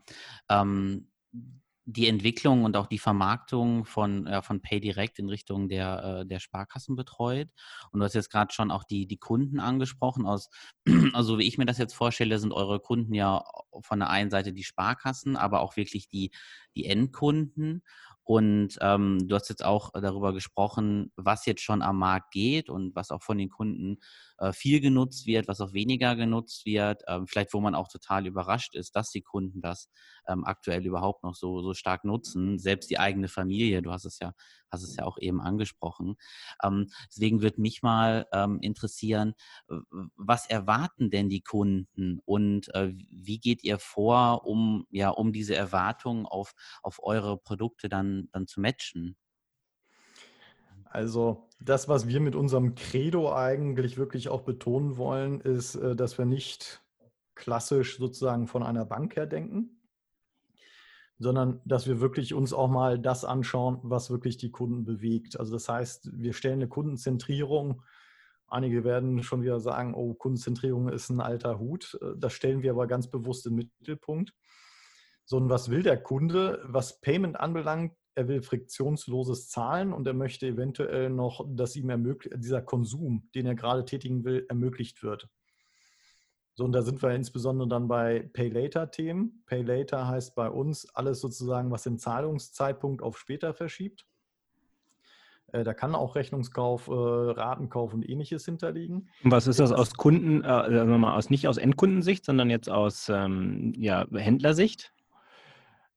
ähm, 0.51 1.09
die 1.87 2.09
Entwicklung 2.09 2.65
und 2.65 2.77
auch 2.77 2.87
die 2.87 2.99
Vermarktung 2.99 3.85
von, 3.85 4.27
äh, 4.27 4.43
von 4.43 4.63
PayDirect 4.63 5.19
in 5.19 5.29
Richtung 5.29 5.69
der, 5.69 6.21
äh, 6.23 6.27
der 6.27 6.41
Sparkassen 6.41 6.97
betreut. 6.97 7.49
Und 7.91 8.01
du 8.01 8.05
hast 8.05 8.15
jetzt 8.15 8.31
gerade 8.31 8.55
schon 8.55 8.71
auch 8.71 8.85
die, 8.85 9.07
die 9.07 9.19
Kunden 9.19 9.61
angesprochen. 9.61 10.27
Aus, 10.27 10.49
also 11.13 11.39
wie 11.39 11.47
ich 11.47 11.59
mir 11.59 11.67
das 11.67 11.79
jetzt 11.79 11.95
vorstelle, 11.95 12.39
sind 12.39 12.53
eure 12.53 12.81
Kunden 12.81 13.13
ja 13.13 13.45
von 13.81 13.99
der 13.99 14.09
einen 14.11 14.31
Seite 14.31 14.53
die 14.53 14.65
Sparkassen, 14.65 15.37
aber 15.37 15.61
auch 15.61 15.77
wirklich 15.77 16.09
die, 16.09 16.31
die 16.75 16.87
Endkunden. 16.87 17.83
Und 18.27 18.79
ähm, 18.81 19.29
du 19.29 19.35
hast 19.35 19.51
jetzt 19.51 19.63
auch 19.63 19.91
darüber 19.93 20.33
gesprochen, 20.33 21.13
was 21.15 21.45
jetzt 21.45 21.61
schon 21.61 21.83
am 21.83 21.99
Markt 21.99 22.33
geht 22.33 22.71
und 22.71 22.97
was 22.97 23.11
auch 23.11 23.23
von 23.23 23.37
den 23.37 23.51
Kunden 23.51 23.99
äh, 24.39 24.55
viel 24.55 24.81
genutzt 24.81 25.27
wird, 25.27 25.47
was 25.47 25.61
auch 25.61 25.75
weniger 25.75 26.17
genutzt 26.17 26.65
wird. 26.65 27.03
Ähm, 27.07 27.27
vielleicht, 27.27 27.53
wo 27.53 27.61
man 27.61 27.75
auch 27.75 27.89
total 27.89 28.27
überrascht 28.27 28.75
ist, 28.75 28.97
dass 28.97 29.11
die 29.11 29.21
Kunden 29.21 29.61
das 29.61 29.91
ähm, 30.29 30.45
aktuell 30.45 30.85
überhaupt 30.87 31.23
noch 31.23 31.35
so, 31.35 31.61
so 31.63 31.75
stark 31.75 32.05
nutzen. 32.05 32.59
Selbst 32.59 32.91
die 32.91 32.99
eigene 32.99 33.29
Familie, 33.29 33.83
du 33.83 33.93
hast 33.93 34.05
es 34.05 34.19
ja, 34.19 34.33
hast 34.71 34.83
es 34.83 34.97
ja 34.97 35.05
auch 35.05 35.19
eben 35.19 35.41
angesprochen. 35.41 36.17
Ähm, 36.63 36.89
deswegen 37.09 37.43
würde 37.43 37.61
mich 37.61 37.83
mal 37.83 38.27
ähm, 38.33 38.59
interessieren, 38.61 39.35
was 40.17 40.49
erwarten 40.49 41.11
denn 41.11 41.29
die 41.29 41.43
Kunden 41.43 42.21
und 42.25 42.75
äh, 42.75 42.93
wie 43.11 43.39
geht 43.39 43.65
ihr 43.65 43.79
vor, 43.79 44.47
um 44.47 44.87
ja, 44.91 45.11
um 45.11 45.33
diese 45.33 45.55
Erwartungen 45.55 46.27
auf, 46.27 46.53
auf 46.83 47.01
eure 47.03 47.39
Produkte 47.39 47.89
dann, 47.89 48.29
dann 48.33 48.47
zu 48.47 48.61
matchen? 48.61 49.17
Also 50.95 51.49
das, 51.59 51.89
was 51.89 52.07
wir 52.07 52.21
mit 52.21 52.37
unserem 52.37 52.77
Credo 52.77 53.35
eigentlich 53.35 53.97
wirklich 53.97 54.29
auch 54.29 54.43
betonen 54.43 54.97
wollen, 54.97 55.41
ist, 55.41 55.75
äh, 55.75 55.97
dass 55.97 56.19
wir 56.19 56.25
nicht 56.25 56.85
klassisch 57.35 57.99
sozusagen 57.99 58.47
von 58.47 58.63
einer 58.63 58.85
Bank 58.85 59.17
her 59.17 59.27
denken, 59.27 59.81
sondern 61.19 61.61
dass 61.65 61.87
wir 61.87 62.01
wirklich 62.01 62.35
uns 62.35 62.53
auch 62.53 62.69
mal 62.69 62.99
das 62.99 63.25
anschauen, 63.25 63.79
was 63.83 64.11
wirklich 64.11 64.37
die 64.37 64.51
Kunden 64.51 64.85
bewegt. 64.85 65.39
Also 65.39 65.53
das 65.53 65.69
heißt, 65.69 66.11
wir 66.13 66.33
stellen 66.33 66.55
eine 66.55 66.69
Kundenzentrierung. 66.69 67.83
Einige 68.49 68.85
werden 68.85 69.23
schon 69.23 69.43
wieder 69.43 69.61
sagen, 69.61 69.95
oh, 69.95 70.15
Kundenzentrierung 70.15 70.89
ist 70.89 71.11
ein 71.11 71.21
alter 71.21 71.59
Hut. 71.59 71.99
Äh, 72.03 72.17
das 72.17 72.33
stellen 72.33 72.63
wir 72.63 72.73
aber 72.73 72.87
ganz 72.87 73.11
bewusst 73.11 73.47
im 73.47 73.55
Mittelpunkt. 73.55 74.33
Sondern 75.25 75.51
was 75.51 75.71
will 75.71 75.83
der 75.83 76.03
Kunde? 76.03 76.63
Was 76.67 77.01
Payment 77.01 77.39
anbelangt, 77.39 77.95
er 78.15 78.29
will 78.29 78.43
friktionsloses 78.43 79.49
Zahlen 79.49 79.93
und 79.93 80.07
er 80.07 80.15
möchte 80.15 80.47
eventuell 80.47 81.11
noch, 81.11 81.45
dass 81.49 81.77
ihm 81.77 82.17
dieser 82.37 82.63
Konsum, 82.63 83.29
den 83.35 83.47
er 83.47 83.55
gerade 83.55 83.85
tätigen 83.85 84.25
will, 84.25 84.47
ermöglicht 84.49 85.03
wird. 85.03 85.29
So, 86.55 86.65
und 86.65 86.73
da 86.73 86.83
sind 86.83 87.03
wir 87.03 87.11
insbesondere 87.11 87.67
dann 87.69 87.89
bei 87.89 88.31
Pay-Later-Themen. 88.33 89.43
Pay-Later 89.47 90.07
heißt 90.07 90.37
bei 90.37 90.49
uns 90.49 90.89
alles 90.95 91.21
sozusagen, 91.21 91.71
was 91.73 91.83
den 91.83 91.99
Zahlungszeitpunkt 91.99 93.03
auf 93.03 93.19
später 93.19 93.55
verschiebt. 93.55 94.07
Äh, 95.53 95.65
da 95.65 95.75
kann 95.75 95.97
auch 95.97 96.15
Rechnungskauf, 96.15 96.87
äh, 96.89 96.93
Ratenkauf 96.93 97.93
und 97.93 98.09
ähnliches 98.09 98.45
hinterliegen. 98.45 99.09
Und 99.25 99.31
was 99.33 99.49
ist 99.49 99.59
das 99.59 99.73
aus 99.73 99.95
Kunden, 99.95 100.43
äh, 100.45 100.85
mal 100.85 101.17
aus, 101.17 101.29
nicht 101.29 101.49
aus 101.49 101.57
Endkundensicht, 101.57 102.25
sondern 102.25 102.51
jetzt 102.51 102.71
aus 102.71 103.09
ähm, 103.09 103.73
ja, 103.77 104.07
Händlersicht? 104.13 104.93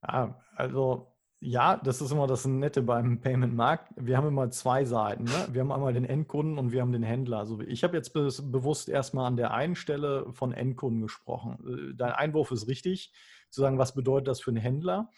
Ja, 0.02 0.40
also 0.56 1.08
ja, 1.40 1.78
das 1.78 2.02
ist 2.02 2.12
immer 2.12 2.26
das 2.26 2.46
Nette 2.46 2.82
beim 2.82 3.22
Payment-Markt. 3.22 3.94
Wir 3.96 4.18
haben 4.18 4.28
immer 4.28 4.50
zwei 4.50 4.86
Seiten. 4.86 5.26
Ne? 5.26 5.48
Wir 5.52 5.62
haben 5.62 5.72
einmal 5.72 5.94
den 5.94 6.06
Endkunden 6.06 6.58
und 6.58 6.72
wir 6.72 6.82
haben 6.82 6.92
den 6.92 7.04
Händler. 7.04 7.38
Also 7.38 7.60
ich 7.62 7.84
habe 7.84 7.96
jetzt 7.96 8.14
be 8.14 8.30
bewusst 8.44 8.90
erstmal 8.90 9.28
an 9.28 9.38
der 9.38 9.54
einen 9.54 9.76
Stelle 9.76 10.32
von 10.34 10.52
Endkunden 10.52 11.02
gesprochen. 11.02 11.92
Äh, 11.92 11.96
dein 11.96 12.12
Einwurf 12.14 12.50
ist 12.52 12.68
richtig, 12.68 13.14
zu 13.52 13.62
sagen, 13.62 13.78
was 13.78 13.94
bedeutet 13.94 14.30
das 14.30 14.42
für 14.42 14.50
einen 14.50 14.58
Händler? 14.58 15.12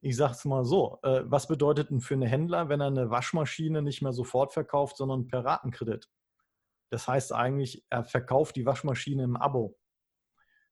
Ich 0.00 0.16
sage 0.16 0.32
es 0.32 0.44
mal 0.46 0.64
so, 0.64 0.98
äh, 1.02 1.22
was 1.24 1.46
bedeutet 1.46 1.90
denn 1.90 2.00
für 2.00 2.14
einen 2.14 2.28
Händler, 2.28 2.70
wenn 2.70 2.80
er 2.80 2.86
eine 2.86 3.10
Waschmaschine 3.10 3.82
nicht 3.82 4.00
mehr 4.00 4.12
sofort 4.12 4.54
verkauft, 4.54 4.96
sondern 4.96 5.26
per 5.28 5.44
Ratenkredit? 5.44 6.08
Das 6.88 7.06
heißt 7.08 7.32
eigentlich, 7.32 7.84
er 7.90 8.04
verkauft 8.04 8.56
die 8.56 8.66
Waschmaschine 8.66 9.22
im 9.22 9.36
Abo. 9.36 9.78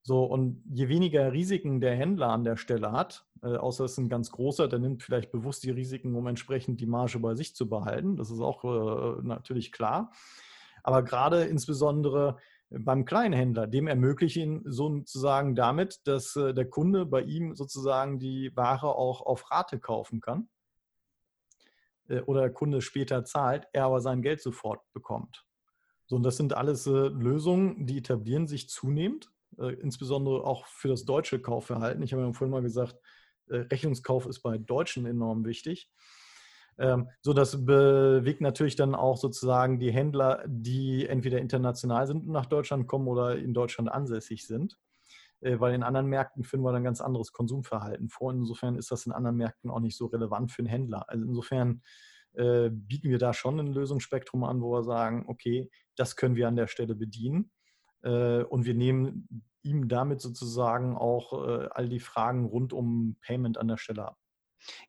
So, 0.02 0.24
und 0.24 0.62
je 0.70 0.88
weniger 0.88 1.32
Risiken 1.32 1.80
der 1.80 1.94
Händler 1.94 2.30
an 2.30 2.44
der 2.44 2.56
Stelle 2.56 2.92
hat, 2.92 3.26
äh, 3.42 3.56
außer 3.56 3.84
es 3.84 3.92
ist 3.92 3.98
ein 3.98 4.08
ganz 4.08 4.30
großer, 4.30 4.66
der 4.66 4.78
nimmt 4.78 5.02
vielleicht 5.02 5.30
bewusst 5.30 5.62
die 5.62 5.70
Risiken, 5.70 6.14
um 6.14 6.26
entsprechend 6.26 6.80
die 6.80 6.86
Marge 6.86 7.18
bei 7.18 7.34
sich 7.34 7.54
zu 7.54 7.68
behalten. 7.68 8.16
Das 8.16 8.30
ist 8.30 8.40
auch 8.40 8.64
äh, 8.64 9.22
natürlich 9.22 9.72
klar. 9.72 10.12
Aber 10.82 11.02
gerade 11.02 11.44
insbesondere 11.44 12.38
beim 12.70 13.04
Kleinhändler, 13.04 13.66
dem 13.66 13.88
ermögliche 13.88 14.40
ihn 14.40 14.62
sozusagen 14.64 15.54
damit, 15.54 16.06
dass 16.06 16.36
äh, 16.36 16.54
der 16.54 16.70
Kunde 16.70 17.04
bei 17.04 17.22
ihm 17.22 17.54
sozusagen 17.54 18.18
die 18.18 18.56
Ware 18.56 18.94
auch 18.94 19.20
auf 19.22 19.50
Rate 19.50 19.80
kaufen 19.80 20.20
kann 20.20 20.48
äh, 22.08 22.20
oder 22.20 22.42
der 22.42 22.52
Kunde 22.52 22.80
später 22.80 23.24
zahlt, 23.24 23.66
er 23.72 23.84
aber 23.84 24.00
sein 24.00 24.22
Geld 24.22 24.40
sofort 24.40 24.80
bekommt. 24.92 25.44
So, 26.06 26.16
und 26.16 26.22
das 26.22 26.36
sind 26.36 26.56
alles 26.56 26.86
äh, 26.86 26.90
Lösungen, 26.90 27.86
die 27.86 27.98
etablieren 27.98 28.46
sich 28.46 28.68
zunehmend 28.68 29.30
äh, 29.58 29.74
insbesondere 29.74 30.44
auch 30.44 30.66
für 30.66 30.88
das 30.88 31.04
deutsche 31.04 31.40
Kaufverhalten. 31.40 32.02
Ich 32.02 32.12
habe 32.12 32.22
ja 32.22 32.32
vorhin 32.32 32.52
mal 32.52 32.62
gesagt, 32.62 32.96
äh, 33.48 33.56
Rechnungskauf 33.56 34.26
ist 34.26 34.40
bei 34.40 34.58
Deutschen 34.58 35.06
enorm 35.06 35.44
wichtig. 35.44 35.90
Ähm, 36.78 37.08
so, 37.20 37.32
das 37.32 37.64
bewegt 37.64 38.40
natürlich 38.40 38.76
dann 38.76 38.94
auch 38.94 39.16
sozusagen 39.16 39.78
die 39.80 39.92
Händler, 39.92 40.44
die 40.46 41.06
entweder 41.06 41.38
international 41.38 42.06
sind 42.06 42.26
und 42.26 42.32
nach 42.32 42.46
Deutschland 42.46 42.86
kommen 42.86 43.08
oder 43.08 43.36
in 43.36 43.52
Deutschland 43.52 43.90
ansässig 43.90 44.46
sind. 44.46 44.78
Äh, 45.40 45.58
weil 45.58 45.74
in 45.74 45.82
anderen 45.82 46.06
Märkten 46.06 46.44
finden 46.44 46.64
wir 46.64 46.72
dann 46.72 46.84
ganz 46.84 47.00
anderes 47.00 47.32
Konsumverhalten 47.32 48.08
vor. 48.08 48.32
Insofern 48.32 48.76
ist 48.76 48.90
das 48.90 49.06
in 49.06 49.12
anderen 49.12 49.36
Märkten 49.36 49.70
auch 49.70 49.80
nicht 49.80 49.96
so 49.96 50.06
relevant 50.06 50.52
für 50.52 50.60
einen 50.60 50.68
Händler. 50.68 51.08
Also 51.08 51.24
insofern 51.24 51.82
bieten 52.32 53.10
wir 53.10 53.18
da 53.18 53.34
schon 53.34 53.58
ein 53.58 53.72
Lösungsspektrum 53.72 54.44
an, 54.44 54.62
wo 54.62 54.70
wir 54.70 54.84
sagen, 54.84 55.24
okay, 55.26 55.68
das 55.96 56.14
können 56.14 56.36
wir 56.36 56.46
an 56.46 56.54
der 56.54 56.68
Stelle 56.68 56.94
bedienen. 56.94 57.50
Äh, 58.02 58.42
und 58.44 58.64
wir 58.64 58.74
nehmen 58.74 59.44
ihm 59.62 59.88
damit 59.88 60.20
sozusagen 60.20 60.96
auch 60.96 61.46
äh, 61.46 61.68
all 61.70 61.88
die 61.88 62.00
Fragen 62.00 62.46
rund 62.46 62.72
um 62.72 63.16
Payment 63.20 63.58
an 63.58 63.68
der 63.68 63.76
Stelle 63.76 64.08
ab. 64.08 64.16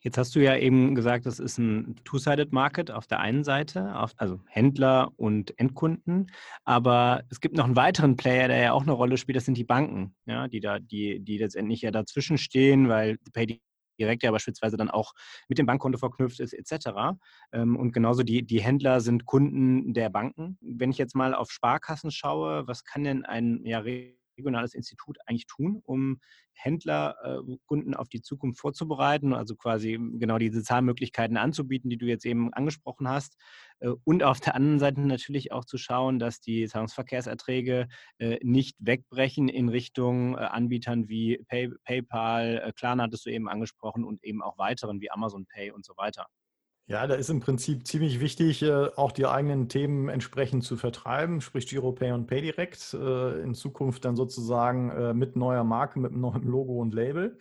Jetzt 0.02 0.18
hast 0.18 0.36
du 0.36 0.40
ja 0.40 0.58
eben 0.58 0.96
gesagt, 0.96 1.26
das 1.26 1.40
ist 1.40 1.58
ein 1.58 1.96
Two-Sided 2.04 2.52
Market 2.52 2.92
auf 2.92 3.08
der 3.08 3.20
einen 3.20 3.44
Seite, 3.44 3.96
auf, 3.96 4.12
also 4.18 4.42
Händler 4.48 5.12
und 5.16 5.58
Endkunden. 5.58 6.32
Aber 6.64 7.24
es 7.30 7.40
gibt 7.40 7.56
noch 7.56 7.66
einen 7.66 7.76
weiteren 7.76 8.18
Player, 8.18 8.48
der 8.48 8.58
ja 8.58 8.72
auch 8.74 8.84
eine 8.84 8.92
Rolle 8.92 9.18
spielt, 9.18 9.38
das 9.38 9.46
sind 9.46 9.58
die 9.58 9.64
Banken, 9.64 10.16
ja, 10.26 10.48
die 10.48 10.60
da, 10.60 10.80
die, 10.80 11.20
die 11.20 11.38
letztendlich 11.38 11.82
ja 11.82 11.92
dazwischen 11.92 12.38
stehen, 12.38 12.90
weil 12.90 13.18
Pay 13.34 13.62
direkt 14.02 14.24
ja 14.24 14.32
beispielsweise 14.32 14.78
dann 14.78 14.90
auch 14.90 15.14
mit 15.48 15.58
dem 15.58 15.66
Bankkonto 15.66 15.98
verknüpft 15.98 16.40
ist, 16.40 16.54
etc. 16.54 17.18
Ähm, 17.54 17.78
und 17.78 17.94
genauso 17.94 18.24
die, 18.24 18.44
die 18.44 18.62
Händler 18.62 19.00
sind 19.00 19.26
Kunden 19.26 19.94
der 19.94 20.10
Banken. 20.10 20.58
Wenn 20.62 20.92
ich 20.92 20.98
jetzt 20.98 21.16
mal 21.16 21.34
auf 21.34 21.52
Sparkassen 21.52 22.12
schaue, 22.12 22.68
was 22.68 22.84
kann 22.84 23.04
denn 23.04 23.26
ein 23.26 23.62
ja, 23.64 23.84
regionales 24.38 24.74
Institut 24.74 25.18
eigentlich 25.26 25.48
tun, 25.48 25.82
um 25.84 26.20
Händlerkunden 26.54 27.94
äh, 27.94 27.96
auf 27.96 28.10
die 28.10 28.22
Zukunft 28.22 28.60
vorzubereiten, 28.60 29.34
also 29.34 29.56
quasi 29.56 30.00
genau 30.14 30.38
diese 30.38 30.64
Zahlmöglichkeiten 30.64 31.38
anzubieten, 31.38 31.90
die 31.90 31.98
du 31.98 32.06
jetzt 32.06 32.26
eben 32.26 32.54
angesprochen 32.54 33.08
hast. 33.08 33.38
Äh, 33.80 33.90
und 34.04 34.24
auf 34.24 34.40
der 34.40 34.56
anderen 34.56 34.80
Seite 34.80 35.02
natürlich 35.02 35.52
auch 35.52 35.66
zu 35.66 35.78
schauen, 35.78 36.20
dass 36.20 36.40
die 36.40 36.68
Zahlungsverkehrserträge 36.68 37.88
äh, 38.20 38.40
nicht 38.44 38.76
wegbrechen 38.80 39.48
in 39.48 39.70
Richtung 39.70 40.38
Anbietern 40.38 41.08
wie 41.08 41.44
Pay, 41.48 41.70
PayPal, 41.84 42.72
Klarna 42.76 43.04
hattest 43.04 43.26
du 43.26 43.30
eben 43.30 43.50
angesprochen 43.50 44.04
und 44.04 44.24
eben 44.24 44.42
auch 44.42 44.58
weiteren 44.58 45.02
wie 45.02 45.12
Amazon 45.12 45.46
Pay 45.46 45.72
und 45.72 45.86
so 45.86 45.96
weiter. 45.98 46.28
Ja, 46.92 47.08
da 47.08 47.16
ist 47.16 47.30
im 47.30 47.40
Prinzip 47.40 47.88
ziemlich 47.88 48.20
wichtig, 48.20 48.64
äh, 48.64 48.90
auch 48.98 49.14
die 49.14 49.26
eigenen 49.26 49.70
Themen 49.70 50.10
entsprechend 50.10 50.66
zu 50.66 50.76
vertreiben, 50.76 51.40
sprich 51.40 51.66
GiroPay 51.68 52.12
und 52.12 52.28
PayDirect, 52.28 52.96
äh, 52.96 53.42
in 53.44 53.56
Zukunft 53.56 54.04
dann 54.04 54.18
sozusagen 54.18 54.90
äh, 54.90 55.14
mit 55.14 55.38
neuer 55.38 55.64
Marke, 55.64 56.02
mit 56.02 56.12
einem 56.12 56.20
neuen 56.20 56.44
Logo 56.44 56.82
und 56.82 56.94
Label. 56.94 57.38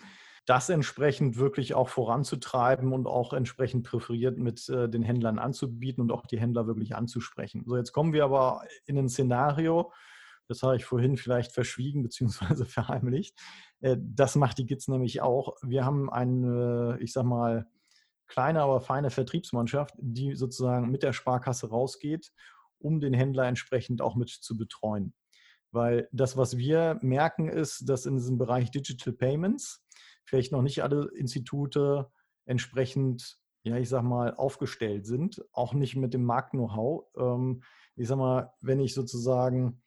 Das 0.46 0.68
entsprechend 0.68 1.36
wirklich 1.36 1.74
auch 1.74 1.88
voranzutreiben 1.88 2.92
und 2.92 3.08
auch 3.08 3.32
entsprechend 3.32 3.84
präferiert 3.84 4.38
mit 4.38 4.68
den 4.68 5.02
Händlern 5.02 5.38
anzubieten 5.38 6.00
und 6.00 6.12
auch 6.12 6.26
die 6.26 6.40
Händler 6.40 6.66
wirklich 6.66 6.94
anzusprechen. 6.94 7.64
So, 7.66 7.76
jetzt 7.76 7.92
kommen 7.92 8.12
wir 8.12 8.24
aber 8.24 8.62
in 8.86 8.98
ein 8.98 9.08
Szenario, 9.08 9.92
das 10.48 10.62
habe 10.62 10.76
ich 10.76 10.84
vorhin 10.84 11.16
vielleicht 11.16 11.52
verschwiegen 11.52 12.02
bzw. 12.02 12.64
verheimlicht. 12.64 13.38
Das 13.80 14.34
macht 14.34 14.58
die 14.58 14.66
GITS 14.66 14.88
nämlich 14.88 15.20
auch. 15.20 15.56
Wir 15.62 15.84
haben 15.84 16.10
eine, 16.10 16.98
ich 17.00 17.12
sag 17.12 17.24
mal, 17.24 17.66
kleine, 18.30 18.62
aber 18.62 18.80
feine 18.80 19.10
Vertriebsmannschaft, 19.10 19.94
die 19.98 20.34
sozusagen 20.34 20.90
mit 20.90 21.02
der 21.02 21.12
Sparkasse 21.12 21.68
rausgeht, 21.68 22.32
um 22.78 23.00
den 23.00 23.12
Händler 23.12 23.44
entsprechend 23.44 24.00
auch 24.00 24.14
mit 24.14 24.30
zu 24.30 24.56
betreuen. 24.56 25.12
Weil 25.72 26.08
das, 26.12 26.36
was 26.36 26.56
wir 26.56 26.98
merken, 27.02 27.48
ist, 27.48 27.88
dass 27.88 28.06
in 28.06 28.16
diesem 28.16 28.38
Bereich 28.38 28.70
Digital 28.70 29.12
Payments 29.12 29.84
vielleicht 30.24 30.52
noch 30.52 30.62
nicht 30.62 30.82
alle 30.82 31.10
Institute 31.14 32.10
entsprechend, 32.46 33.38
ja, 33.64 33.76
ich 33.76 33.88
sag 33.88 34.02
mal, 34.02 34.34
aufgestellt 34.34 35.06
sind, 35.06 35.44
auch 35.52 35.74
nicht 35.74 35.96
mit 35.96 36.14
dem 36.14 36.24
Markt-Know-how. 36.24 37.04
Ähm, 37.16 37.62
ich 37.96 38.08
sag 38.08 38.16
mal, 38.16 38.52
wenn 38.60 38.80
ich 38.80 38.94
sozusagen 38.94 39.82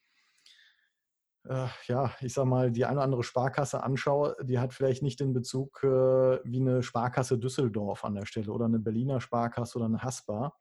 äh, 1.45 1.67
ja, 1.87 2.13
ich 2.21 2.33
sag 2.33 2.45
mal, 2.45 2.71
die 2.71 2.85
eine 2.85 2.97
oder 2.97 3.03
andere 3.03 3.23
Sparkasse 3.23 3.83
anschaue, 3.83 4.35
die 4.43 4.59
hat 4.59 4.73
vielleicht 4.73 5.03
nicht 5.03 5.19
den 5.19 5.33
Bezug 5.33 5.83
äh, 5.83 5.87
wie 5.87 6.61
eine 6.61 6.83
Sparkasse 6.83 7.37
Düsseldorf 7.37 8.05
an 8.05 8.15
der 8.15 8.25
Stelle 8.25 8.51
oder 8.51 8.65
eine 8.65 8.79
Berliner 8.79 9.19
Sparkasse 9.19 9.77
oder 9.77 9.85
eine 9.85 10.03
Haspa. 10.03 10.53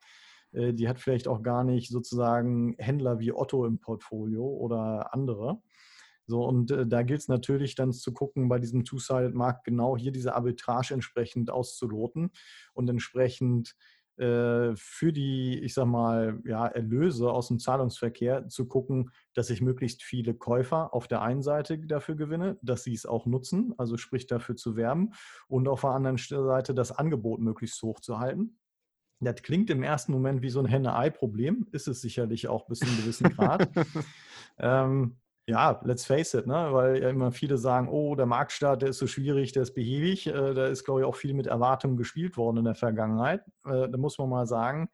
Äh, 0.52 0.74
die 0.74 0.88
hat 0.88 0.98
vielleicht 0.98 1.28
auch 1.28 1.42
gar 1.42 1.64
nicht 1.64 1.90
sozusagen 1.90 2.74
Händler 2.78 3.20
wie 3.20 3.32
Otto 3.32 3.64
im 3.64 3.78
Portfolio 3.80 4.44
oder 4.44 5.14
andere. 5.14 5.62
So, 6.26 6.44
und 6.44 6.70
äh, 6.70 6.86
da 6.86 7.02
gilt 7.02 7.20
es 7.20 7.28
natürlich 7.28 7.74
dann 7.74 7.92
zu 7.92 8.12
gucken, 8.12 8.48
bei 8.48 8.58
diesem 8.58 8.84
Two-Sided-Markt 8.84 9.64
genau 9.64 9.96
hier 9.96 10.12
diese 10.12 10.34
Arbitrage 10.34 10.94
entsprechend 10.94 11.50
auszuloten 11.50 12.30
und 12.74 12.88
entsprechend 12.88 13.76
für 14.16 15.12
die, 15.12 15.58
ich 15.60 15.74
sag 15.74 15.86
mal, 15.86 16.40
ja, 16.44 16.66
Erlöse 16.66 17.30
aus 17.30 17.48
dem 17.48 17.58
Zahlungsverkehr 17.58 18.48
zu 18.48 18.68
gucken, 18.68 19.10
dass 19.34 19.50
ich 19.50 19.62
möglichst 19.62 20.02
viele 20.02 20.34
Käufer 20.34 20.92
auf 20.92 21.08
der 21.08 21.22
einen 21.22 21.42
Seite 21.42 21.78
dafür 21.78 22.14
gewinne, 22.14 22.58
dass 22.62 22.84
sie 22.84 22.92
es 22.92 23.06
auch 23.06 23.26
nutzen, 23.26 23.74
also 23.78 23.96
sprich 23.96 24.26
dafür 24.26 24.54
zu 24.54 24.76
werben 24.76 25.12
und 25.48 25.66
auf 25.66 25.80
der 25.80 25.90
anderen 25.90 26.18
Seite 26.18 26.74
das 26.74 26.92
Angebot 26.92 27.40
möglichst 27.40 27.82
hoch 27.82 28.00
zu 28.00 28.18
halten. 28.18 28.58
Das 29.20 29.42
klingt 29.42 29.70
im 29.70 29.82
ersten 29.82 30.12
Moment 30.12 30.42
wie 30.42 30.50
so 30.50 30.60
ein 30.60 30.66
Henne-Ei-Problem, 30.66 31.68
ist 31.70 31.88
es 31.88 32.00
sicherlich 32.00 32.48
auch 32.48 32.66
bis 32.66 32.80
zu 32.80 32.86
einem 32.86 32.96
gewissen 32.98 33.30
Grad. 33.30 33.70
ähm, 34.58 35.16
ja, 35.46 35.80
let's 35.84 36.04
face 36.04 36.34
it, 36.34 36.46
ne? 36.46 36.68
weil 36.72 37.02
ja 37.02 37.08
immer 37.08 37.32
viele 37.32 37.58
sagen, 37.58 37.88
oh, 37.88 38.14
der 38.14 38.26
Marktstart, 38.26 38.82
der 38.82 38.90
ist 38.90 38.98
so 38.98 39.06
schwierig, 39.06 39.52
der 39.52 39.62
ist 39.62 39.74
behäbig. 39.74 40.28
Äh, 40.28 40.54
da 40.54 40.66
ist, 40.66 40.84
glaube 40.84 41.00
ich, 41.00 41.06
auch 41.06 41.16
viel 41.16 41.34
mit 41.34 41.46
Erwartungen 41.46 41.96
gespielt 41.96 42.36
worden 42.36 42.58
in 42.58 42.64
der 42.64 42.76
Vergangenheit. 42.76 43.42
Äh, 43.64 43.88
da 43.88 43.98
muss 43.98 44.18
man 44.18 44.28
mal 44.28 44.46
sagen, 44.46 44.88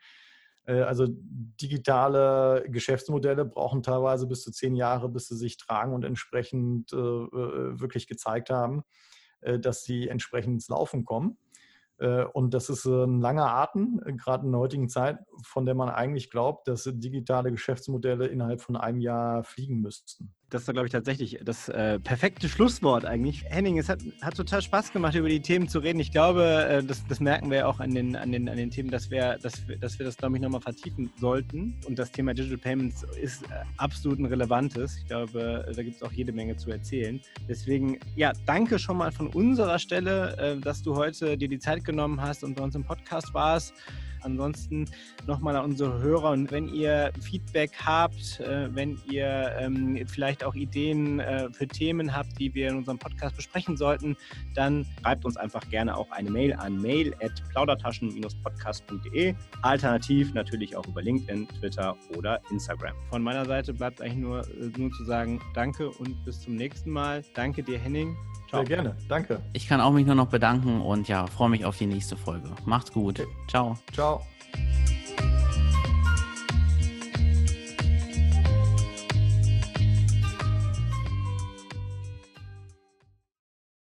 äh, 0.68 0.82
also 0.82 1.06
digitale 1.08 2.64
Geschäftsmodelle 2.68 3.44
brauchen 3.44 3.82
teilweise 3.82 4.26
bis 4.26 4.42
zu 4.42 4.50
zehn 4.52 4.76
Jahre, 4.76 5.08
bis 5.08 5.28
sie 5.28 5.36
sich 5.36 5.56
tragen 5.56 5.92
und 5.92 6.04
entsprechend 6.04 6.92
äh, 6.92 6.96
äh, 6.96 7.80
wirklich 7.80 8.06
gezeigt 8.06 8.50
haben, 8.50 8.84
äh, 9.40 9.58
dass 9.58 9.82
sie 9.82 10.08
entsprechend 10.08 10.54
ins 10.54 10.68
Laufen 10.68 11.04
kommen. 11.04 11.38
Und 12.32 12.54
das 12.54 12.70
ist 12.70 12.84
ein 12.84 13.20
langer 13.20 13.50
Atem, 13.50 14.00
gerade 14.18 14.46
in 14.46 14.52
der 14.52 14.60
heutigen 14.60 14.88
Zeit, 14.88 15.18
von 15.42 15.66
der 15.66 15.74
man 15.74 15.88
eigentlich 15.88 16.30
glaubt, 16.30 16.68
dass 16.68 16.84
digitale 16.84 17.50
Geschäftsmodelle 17.50 18.28
innerhalb 18.28 18.60
von 18.60 18.76
einem 18.76 19.00
Jahr 19.00 19.42
fliegen 19.42 19.80
müssten. 19.80 20.32
Das 20.50 20.66
war, 20.66 20.72
glaube 20.72 20.86
ich, 20.86 20.92
tatsächlich 20.92 21.38
das 21.44 21.68
äh, 21.68 21.98
perfekte 21.98 22.48
Schlusswort 22.48 23.04
eigentlich. 23.04 23.44
Henning, 23.44 23.78
es 23.78 23.90
hat, 23.90 24.00
hat 24.22 24.34
total 24.34 24.62
Spaß 24.62 24.92
gemacht, 24.92 25.14
über 25.14 25.28
die 25.28 25.40
Themen 25.40 25.68
zu 25.68 25.78
reden. 25.78 26.00
Ich 26.00 26.10
glaube, 26.10 26.66
äh, 26.68 26.82
das, 26.82 27.06
das 27.06 27.20
merken 27.20 27.50
wir 27.50 27.68
auch 27.68 27.80
an 27.80 27.94
den, 27.94 28.16
an 28.16 28.32
den, 28.32 28.48
an 28.48 28.56
den 28.56 28.70
Themen, 28.70 28.90
dass 28.90 29.10
wir, 29.10 29.38
dass 29.42 29.58
dass 29.80 29.98
wir 29.98 30.06
das, 30.06 30.16
glaube 30.16 30.36
ich, 30.36 30.42
nochmal 30.42 30.62
vertiefen 30.62 31.10
sollten. 31.20 31.78
Und 31.86 31.98
das 31.98 32.10
Thema 32.12 32.32
Digital 32.32 32.58
Payments 32.58 33.02
ist 33.20 33.42
äh, 33.44 33.46
absolut 33.76 34.18
ein 34.18 34.26
relevantes. 34.26 34.96
Ich 34.96 35.06
glaube, 35.06 35.70
da 35.74 35.82
gibt 35.82 35.96
es 35.96 36.02
auch 36.02 36.12
jede 36.12 36.32
Menge 36.32 36.56
zu 36.56 36.70
erzählen. 36.70 37.20
Deswegen, 37.48 37.98
ja, 38.16 38.32
danke 38.46 38.78
schon 38.78 38.96
mal 38.96 39.12
von 39.12 39.28
unserer 39.28 39.78
Stelle, 39.78 40.36
äh, 40.38 40.60
dass 40.60 40.82
du 40.82 40.96
heute 40.96 41.36
dir 41.36 41.48
die 41.48 41.58
Zeit 41.58 41.84
genommen 41.84 42.22
hast 42.22 42.42
und 42.42 42.56
bei 42.56 42.64
uns 42.64 42.74
im 42.74 42.84
Podcast 42.84 43.34
warst. 43.34 43.74
Ansonsten 44.22 44.86
nochmal 45.26 45.56
an 45.56 45.64
unsere 45.66 46.00
Hörer 46.00 46.30
und 46.30 46.50
wenn 46.50 46.68
ihr 46.68 47.12
Feedback 47.20 47.72
habt, 47.84 48.40
äh, 48.40 48.74
wenn 48.74 48.98
ihr 49.10 49.54
ähm, 49.58 49.98
vielleicht 50.06 50.44
auch 50.44 50.54
Ideen 50.54 51.20
äh, 51.20 51.50
für 51.52 51.66
Themen 51.66 52.14
habt, 52.14 52.38
die 52.38 52.54
wir 52.54 52.68
in 52.68 52.76
unserem 52.76 52.98
Podcast 52.98 53.36
besprechen 53.36 53.76
sollten, 53.76 54.16
dann 54.54 54.86
schreibt 55.02 55.24
uns 55.24 55.36
einfach 55.36 55.68
gerne 55.70 55.96
auch 55.96 56.10
eine 56.10 56.30
Mail 56.30 56.52
an 56.54 56.80
mail 56.80 57.14
at 57.22 57.42
plaudertaschen-podcast.de. 57.50 59.34
Alternativ 59.62 60.34
natürlich 60.34 60.76
auch 60.76 60.86
über 60.86 61.02
LinkedIn, 61.02 61.48
Twitter 61.60 61.96
oder 62.16 62.40
Instagram. 62.50 62.94
Von 63.10 63.22
meiner 63.22 63.44
Seite 63.44 63.72
bleibt 63.72 64.00
eigentlich 64.00 64.18
nur, 64.18 64.40
äh, 64.40 64.70
nur 64.76 64.90
zu 64.92 65.04
sagen, 65.04 65.40
danke 65.54 65.90
und 65.90 66.24
bis 66.24 66.40
zum 66.40 66.54
nächsten 66.56 66.90
Mal. 66.90 67.22
Danke 67.34 67.62
dir, 67.62 67.78
Henning. 67.78 68.16
Ciao. 68.48 68.64
Sehr 68.64 68.76
gerne, 68.76 68.96
danke. 69.08 69.40
Ich 69.52 69.68
kann 69.68 69.80
auch 69.80 69.92
mich 69.92 70.06
nur 70.06 70.14
noch 70.14 70.28
bedanken 70.28 70.80
und 70.80 71.08
ja, 71.08 71.26
freue 71.26 71.50
mich 71.50 71.64
auf 71.64 71.76
die 71.76 71.86
nächste 71.86 72.16
Folge. 72.16 72.48
Macht's 72.64 72.92
gut. 72.92 73.20
Okay. 73.20 73.28
Ciao. 73.48 73.76
Ciao. 73.92 74.22